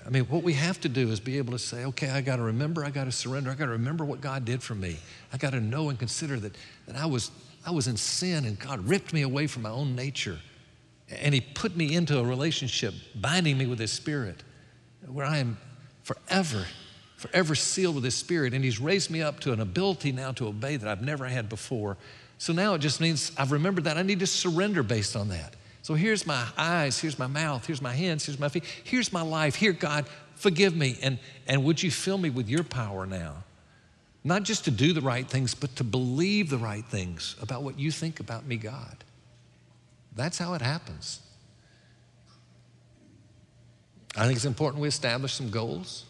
I 0.06 0.10
mean, 0.10 0.24
what 0.26 0.44
we 0.44 0.52
have 0.52 0.80
to 0.82 0.88
do 0.88 1.10
is 1.10 1.18
be 1.18 1.36
able 1.38 1.52
to 1.52 1.58
say, 1.58 1.84
okay, 1.86 2.10
I 2.10 2.20
got 2.20 2.36
to 2.36 2.42
remember, 2.42 2.84
I 2.84 2.90
got 2.90 3.04
to 3.04 3.12
surrender, 3.12 3.50
I 3.50 3.54
got 3.54 3.64
to 3.64 3.72
remember 3.72 4.04
what 4.04 4.20
God 4.20 4.44
did 4.44 4.62
for 4.62 4.76
me. 4.76 4.98
I 5.32 5.36
got 5.36 5.50
to 5.50 5.60
know 5.60 5.88
and 5.88 5.98
consider 5.98 6.38
that, 6.38 6.56
that 6.86 6.94
I, 6.94 7.06
was, 7.06 7.32
I 7.66 7.72
was 7.72 7.88
in 7.88 7.96
sin 7.96 8.44
and 8.44 8.56
God 8.56 8.88
ripped 8.88 9.12
me 9.12 9.22
away 9.22 9.48
from 9.48 9.62
my 9.62 9.70
own 9.70 9.96
nature. 9.96 10.38
And 11.10 11.34
He 11.34 11.40
put 11.40 11.76
me 11.76 11.96
into 11.96 12.18
a 12.20 12.22
relationship, 12.22 12.94
binding 13.16 13.58
me 13.58 13.66
with 13.66 13.80
His 13.80 13.90
Spirit, 13.90 14.44
where 15.08 15.26
I 15.26 15.38
am 15.38 15.58
forever, 16.04 16.66
forever 17.16 17.56
sealed 17.56 17.96
with 17.96 18.04
His 18.04 18.14
Spirit. 18.14 18.54
And 18.54 18.64
He's 18.64 18.78
raised 18.78 19.10
me 19.10 19.22
up 19.22 19.40
to 19.40 19.52
an 19.52 19.60
ability 19.60 20.12
now 20.12 20.30
to 20.32 20.46
obey 20.46 20.76
that 20.76 20.88
I've 20.88 21.02
never 21.02 21.26
had 21.26 21.48
before. 21.48 21.96
So 22.38 22.52
now 22.52 22.74
it 22.74 22.78
just 22.78 23.00
means 23.00 23.32
I've 23.36 23.50
remembered 23.50 23.84
that. 23.84 23.96
I 23.96 24.02
need 24.02 24.20
to 24.20 24.26
surrender 24.26 24.84
based 24.84 25.16
on 25.16 25.28
that. 25.30 25.56
So 25.86 25.94
here's 25.94 26.26
my 26.26 26.44
eyes, 26.58 26.98
here's 26.98 27.16
my 27.16 27.28
mouth, 27.28 27.64
here's 27.64 27.80
my 27.80 27.92
hands, 27.92 28.26
here's 28.26 28.40
my 28.40 28.48
feet, 28.48 28.64
here's 28.82 29.12
my 29.12 29.22
life. 29.22 29.54
Here, 29.54 29.72
God, 29.72 30.06
forgive 30.34 30.74
me. 30.74 30.98
And, 31.00 31.20
and 31.46 31.62
would 31.62 31.80
you 31.80 31.92
fill 31.92 32.18
me 32.18 32.28
with 32.28 32.48
your 32.48 32.64
power 32.64 33.06
now? 33.06 33.44
Not 34.24 34.42
just 34.42 34.64
to 34.64 34.72
do 34.72 34.92
the 34.92 35.00
right 35.00 35.24
things, 35.24 35.54
but 35.54 35.76
to 35.76 35.84
believe 35.84 36.50
the 36.50 36.58
right 36.58 36.84
things 36.84 37.36
about 37.40 37.62
what 37.62 37.78
you 37.78 37.92
think 37.92 38.18
about 38.18 38.44
me, 38.44 38.56
God. 38.56 38.96
That's 40.16 40.38
how 40.38 40.54
it 40.54 40.60
happens. 40.60 41.20
I 44.16 44.24
think 44.24 44.34
it's 44.34 44.44
important 44.44 44.82
we 44.82 44.88
establish 44.88 45.34
some 45.34 45.50
goals. 45.50 46.04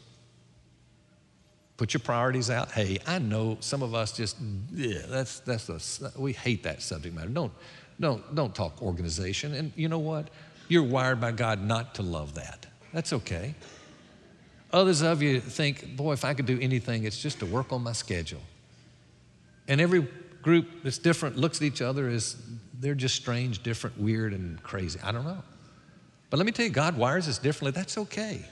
Put 1.77 1.93
your 1.93 2.01
priorities 2.01 2.49
out. 2.49 2.73
Hey, 2.73 2.99
I 3.07 3.19
know 3.19 3.59
some 3.61 3.83
of 3.83 3.95
us 3.95 4.13
just, 4.13 4.39
yeah, 4.73 5.03
that's, 5.07 5.41
that's 5.41 5.69
a, 5.69 6.19
we 6.19 6.33
hate 6.33 6.63
that 6.63 6.81
subject 6.81 7.15
matter. 7.15 7.29
Don't, 7.29 7.53
don't, 8.01 8.35
don't 8.35 8.55
talk 8.55 8.83
organization. 8.83 9.55
And 9.55 9.73
you 9.77 9.89
know 9.89 9.99
what? 9.99 10.29
You're 10.69 10.83
wired 10.83 11.21
by 11.21 11.33
God 11.33 11.63
not 11.63 11.95
to 11.97 12.03
love 12.03 12.35
that. 12.35 12.67
That's 12.93 13.13
okay. 13.13 13.55
Others 14.73 15.03
of 15.03 15.23
you 15.23 15.41
think, 15.41 15.97
boy, 15.97 16.13
if 16.13 16.25
I 16.25 16.35
could 16.35 16.47
do 16.47 16.59
anything, 16.61 17.05
it's 17.05 17.21
just 17.21 17.39
to 17.41 17.47
work 17.47 17.73
on 17.73 17.83
my 17.83 17.93
schedule. 17.93 18.43
And 19.69 19.81
every 19.81 20.07
group 20.43 20.83
that's 20.83 20.99
different 20.99 21.37
looks 21.37 21.59
at 21.59 21.63
each 21.63 21.83
other 21.83 22.09
as 22.09 22.37
they're 22.79 22.95
just 22.95 23.15
strange, 23.17 23.63
different, 23.63 23.99
weird, 23.99 24.33
and 24.33 24.63
crazy. 24.63 24.99
I 25.03 25.13
don't 25.13 25.25
know. 25.25 25.43
But 26.31 26.39
let 26.39 26.47
me 26.47 26.53
tell 26.53 26.67
you, 26.67 26.73
God 26.73 26.97
wires 26.97 27.29
us 27.29 27.39
differently. 27.39 27.71
That's 27.71 27.97
okay. 27.97 28.45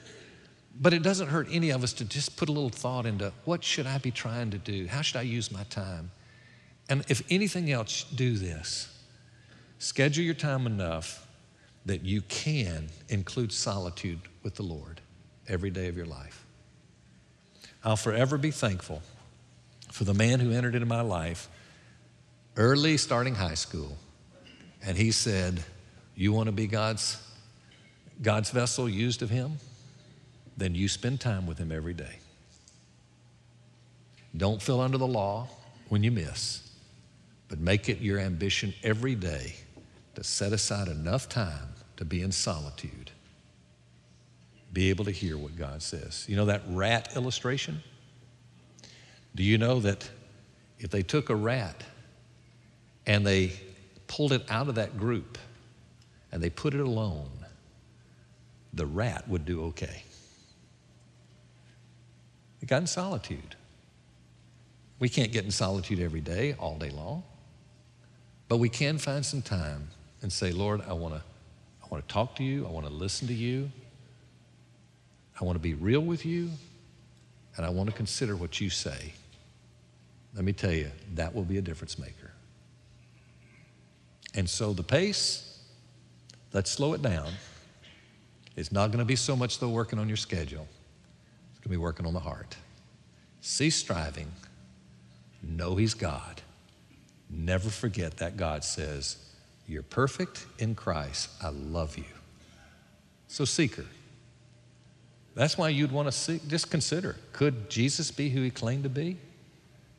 But 0.81 0.93
it 0.93 1.03
doesn't 1.03 1.29
hurt 1.29 1.49
any 1.51 1.71
of 1.71 1.83
us 1.83 1.93
to 1.95 2.05
just 2.05 2.37
put 2.37 2.49
a 2.49 2.53
little 2.53 2.71
thought 2.71 3.07
into 3.07 3.33
what 3.45 3.63
should 3.63 3.87
I 3.87 3.99
be 3.99 4.11
trying 4.11 4.51
to 4.51 4.59
do? 4.59 4.87
How 4.87 5.03
should 5.03 5.19
I 5.19 5.23
use 5.23 5.53
my 5.53 5.65
time? 5.65 6.11
And 6.89 7.05
if 7.09 7.23
anything 7.31 7.71
else, 7.71 8.05
do 8.05 8.37
this. 8.37 8.94
Schedule 9.79 10.25
your 10.25 10.35
time 10.35 10.67
enough 10.67 11.27
that 11.87 12.05
you 12.05 12.23
can 12.23 12.89
include 13.09 13.53
solitude 13.53 14.21
with 14.43 14.55
the 14.55 14.63
Lord 14.63 15.01
every 15.49 15.71
day 15.71 15.89
of 15.89 15.97
your 15.97 16.07
life. 16.07 16.45
I'll 17.85 17.97
forever 17.97 18.39
be 18.39 18.51
thankful 18.51 19.03
for 19.93 20.05
the 20.05 20.15
man 20.15 20.41
who 20.41 20.53
entered 20.53 20.75
into 20.75 20.87
my 20.87 21.03
life 21.03 21.49
early 22.57 22.97
starting 22.97 23.35
high 23.35 23.55
school. 23.55 23.99
And 24.83 24.97
he 24.97 25.11
said, 25.11 25.63
You 26.15 26.33
want 26.33 26.47
to 26.47 26.53
be 26.53 26.67
God's, 26.67 27.21
God's 28.23 28.51
vessel 28.51 28.89
used 28.89 29.23
of 29.23 29.31
him? 29.31 29.59
then 30.57 30.75
you 30.75 30.89
spend 30.89 31.21
time 31.21 31.47
with 31.47 31.59
Him 31.59 31.73
every 31.73 31.95
day. 31.95 32.19
Don't 34.37 34.61
feel 34.61 34.81
under 34.81 34.99
the 34.99 35.07
law 35.07 35.49
when 35.89 36.03
you 36.03 36.11
miss, 36.11 36.71
but 37.55 37.61
make 37.61 37.89
it 37.89 38.01
your 38.01 38.19
ambition 38.19 38.75
every 38.83 39.15
day 39.15 39.55
to 40.17 40.25
set 40.25 40.53
aside 40.53 40.89
enough 40.89 41.29
time 41.29 41.69
to 41.97 42.05
be 42.05 42.21
in 42.21 42.33
solitude, 42.33 43.13
be 44.73 44.91
able 44.91 45.05
to 45.05 45.13
hear 45.13 45.39
what 45.39 45.57
God 45.57 45.81
says. 45.81 46.25
You 46.29 46.35
know 46.35 46.47
that 46.47 46.63
rat 46.67 47.15
illustration? 47.15 47.81
Do 49.37 49.45
you 49.45 49.57
know 49.57 49.79
that 49.79 50.11
if 50.81 50.91
they 50.91 51.03
took 51.03 51.31
a 51.31 51.37
rat 51.37 51.85
and 53.07 53.25
they 53.25 53.53
pulled 54.09 54.33
it 54.33 54.43
out 54.51 54.69
of 54.69 54.75
that 54.75 54.99
group 54.99 55.39
and 56.33 56.43
they 56.43 56.51
put 56.51 56.75
it 56.75 56.81
alone, 56.81 57.31
the 58.73 58.85
rat 58.87 59.29
would 59.29 59.45
do 59.45 59.67
okay. 59.67 60.03
It 62.61 62.67
got 62.67 62.81
in 62.81 62.89
solitude. 62.89 63.55
We 64.99 65.09
can't 65.09 65.31
get 65.31 65.45
in 65.45 65.53
solitude 65.53 66.01
every 66.01 66.21
day, 66.21 66.55
all 66.59 66.79
day 66.79 66.91
long, 66.91 67.23
but 68.55 68.59
we 68.59 68.69
can 68.69 68.99
find 68.99 69.27
some 69.27 69.43
time 69.43 69.89
and 70.23 70.33
say, 70.33 70.53
Lord, 70.53 70.81
I 70.87 70.93
want 70.93 71.13
to 71.13 71.21
I 71.83 71.87
want 71.91 72.07
to 72.07 72.13
talk 72.15 72.37
to 72.37 72.45
you, 72.45 72.65
I 72.65 72.71
want 72.71 72.87
to 72.87 72.93
listen 72.93 73.27
to 73.27 73.35
you, 73.35 73.69
I 75.41 75.45
want 75.45 75.57
to 75.57 75.61
be 75.61 75.75
real 75.75 75.99
with 75.99 76.25
you, 76.25 76.51
and 77.57 77.67
I 77.67 77.71
want 77.71 77.91
to 77.91 77.97
consider 77.97 78.37
what 78.37 78.61
you 78.61 78.71
say. 78.71 79.13
Let 80.37 80.45
me 80.45 80.53
tell 80.53 80.71
you, 80.71 80.89
that 81.17 81.35
will 81.35 81.43
be 81.43 81.59
a 81.59 81.63
difference 81.63 81.99
maker. 81.99 82.31
And 84.37 84.49
so 84.49 84.73
the 84.73 84.85
pace, 84.85 85.59
let's 86.53 86.71
slow 86.71 86.93
it 86.93 87.03
down. 87.03 87.33
It's 88.55 88.71
not 88.71 88.93
going 88.93 89.01
to 89.01 89.05
be 89.05 89.17
so 89.17 89.35
much 89.35 89.59
though 89.59 89.69
working 89.69 89.99
on 89.99 90.07
your 90.07 90.17
schedule. 90.17 90.69
It's 91.51 91.59
going 91.59 91.65
to 91.65 91.69
be 91.71 91.77
working 91.77 92.07
on 92.07 92.15
the 92.15 92.21
heart. 92.21 92.55
Cease 93.41 93.75
striving. 93.75 94.31
Know 95.43 95.75
He's 95.75 95.95
God. 95.95 96.41
Never 97.37 97.69
forget 97.69 98.19
that 98.19 98.37
God 98.37 98.65
says, 98.65 99.17
You're 99.67 99.83
perfect 99.83 100.47
in 100.59 100.75
Christ. 100.75 101.31
I 101.43 101.49
love 101.49 101.99
you. 101.99 102.05
So, 103.29 103.45
seeker. 103.45 103.87
That's 105.35 105.59
why 105.59 105.71
you'd 105.71 105.91
want 105.91 106.07
to 106.07 106.13
seek, 106.13 106.47
just 106.47 106.71
consider 106.71 107.17
could 107.33 107.69
Jesus 107.69 108.13
be 108.13 108.29
who 108.29 108.43
He 108.43 108.51
claimed 108.51 108.85
to 108.85 108.89
be? 108.89 109.17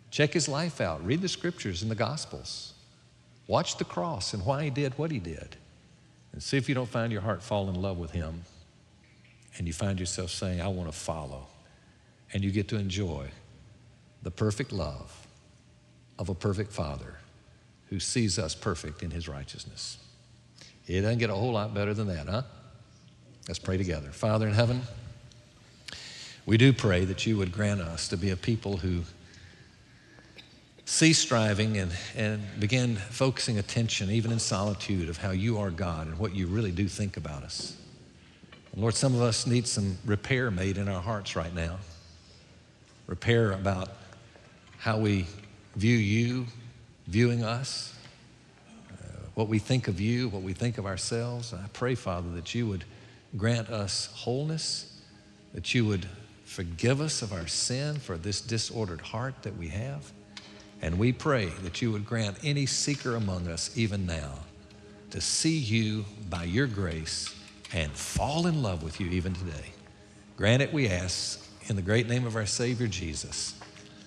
Check 0.09 0.33
His 0.33 0.47
life 0.47 0.79
out. 0.79 1.05
Read 1.05 1.21
the 1.21 1.27
scriptures 1.27 1.81
and 1.81 1.91
the 1.91 1.95
Gospels. 1.95 2.73
Watch 3.47 3.77
the 3.77 3.83
cross 3.83 4.33
and 4.33 4.45
why 4.45 4.63
He 4.63 4.69
did 4.69 4.97
what 4.97 5.11
He 5.11 5.19
did. 5.19 5.57
And 6.31 6.41
see 6.41 6.57
if 6.57 6.69
you 6.69 6.75
don't 6.75 6.89
find 6.89 7.11
your 7.11 7.21
heart 7.21 7.43
fall 7.43 7.69
in 7.69 7.75
love 7.75 7.97
with 7.97 8.11
Him 8.11 8.43
and 9.57 9.67
you 9.67 9.73
find 9.73 9.99
yourself 9.99 10.31
saying, 10.31 10.61
I 10.61 10.67
want 10.67 10.91
to 10.91 10.97
follow. 10.97 11.47
And 12.33 12.43
you 12.43 12.51
get 12.51 12.67
to 12.69 12.77
enjoy 12.77 13.27
the 14.23 14.31
perfect 14.31 14.71
love 14.71 15.27
of 16.17 16.29
a 16.29 16.35
perfect 16.35 16.71
Father 16.71 17.15
who 17.95 17.99
sees 18.01 18.37
us 18.37 18.53
perfect 18.53 19.03
in 19.03 19.09
His 19.09 19.29
righteousness. 19.29 19.97
It 20.85 20.99
doesn't 20.99 21.17
get 21.17 21.29
a 21.29 21.33
whole 21.33 21.53
lot 21.53 21.73
better 21.73 21.93
than 21.93 22.07
that, 22.07 22.27
huh? 22.27 22.41
Let's 23.47 23.57
pray 23.57 23.77
together. 23.77 24.09
Father 24.09 24.49
in 24.49 24.53
heaven, 24.53 24.81
we 26.45 26.57
do 26.57 26.73
pray 26.73 27.05
that 27.05 27.25
you 27.25 27.37
would 27.37 27.53
grant 27.53 27.79
us 27.79 28.09
to 28.09 28.17
be 28.17 28.31
a 28.31 28.35
people 28.35 28.75
who 28.75 29.03
cease 30.83 31.19
striving 31.19 31.77
and, 31.77 31.93
and 32.17 32.41
begin 32.59 32.97
focusing 32.97 33.59
attention, 33.59 34.11
even 34.11 34.29
in 34.29 34.39
solitude, 34.39 35.07
of 35.07 35.15
how 35.15 35.31
you 35.31 35.57
are 35.57 35.69
God 35.69 36.07
and 36.07 36.19
what 36.19 36.35
you 36.35 36.47
really 36.47 36.73
do 36.73 36.89
think 36.89 37.15
about 37.15 37.43
us. 37.43 37.77
And 38.73 38.81
Lord, 38.81 38.95
some 38.95 39.15
of 39.15 39.21
us 39.21 39.47
need 39.47 39.67
some 39.67 39.97
repair 40.03 40.51
made 40.51 40.77
in 40.77 40.89
our 40.89 41.01
hearts 41.01 41.37
right 41.37 41.55
now. 41.55 41.77
Repair 43.07 43.53
about 43.53 43.87
how 44.79 44.97
we 44.97 45.27
view 45.77 45.95
you, 45.95 46.45
viewing 47.07 47.43
us, 47.43 47.93
uh, 48.91 48.95
what 49.35 49.47
we 49.47 49.59
think 49.59 49.87
of 49.87 49.99
you, 50.01 50.29
what 50.29 50.41
we 50.41 50.53
think 50.53 50.77
of 50.77 50.85
ourselves. 50.85 51.53
I 51.53 51.67
pray, 51.73 51.95
Father, 51.95 52.29
that 52.31 52.55
you 52.55 52.67
would 52.67 52.83
grant 53.37 53.69
us 53.69 54.09
wholeness, 54.13 55.01
that 55.53 55.73
you 55.73 55.85
would 55.85 56.07
forgive 56.45 57.01
us 57.01 57.21
of 57.21 57.33
our 57.33 57.47
sin 57.47 57.95
for 57.95 58.17
this 58.17 58.41
disordered 58.41 59.01
heart 59.01 59.43
that 59.43 59.57
we 59.57 59.67
have. 59.69 60.11
And 60.81 60.97
we 60.97 61.11
pray 61.11 61.47
that 61.63 61.81
you 61.81 61.91
would 61.91 62.05
grant 62.05 62.37
any 62.43 62.65
seeker 62.65 63.15
among 63.15 63.47
us, 63.47 63.75
even 63.77 64.05
now, 64.05 64.33
to 65.11 65.21
see 65.21 65.57
you 65.57 66.05
by 66.29 66.43
your 66.43 66.67
grace 66.67 67.33
and 67.73 67.91
fall 67.91 68.47
in 68.47 68.61
love 68.61 68.83
with 68.83 68.99
you 68.99 69.09
even 69.09 69.33
today. 69.33 69.71
Grant 70.37 70.61
it, 70.61 70.73
we 70.73 70.89
ask, 70.89 71.41
in 71.67 71.75
the 71.75 71.81
great 71.81 72.07
name 72.07 72.25
of 72.25 72.35
our 72.35 72.45
Savior 72.45 72.87
Jesus. 72.87 73.55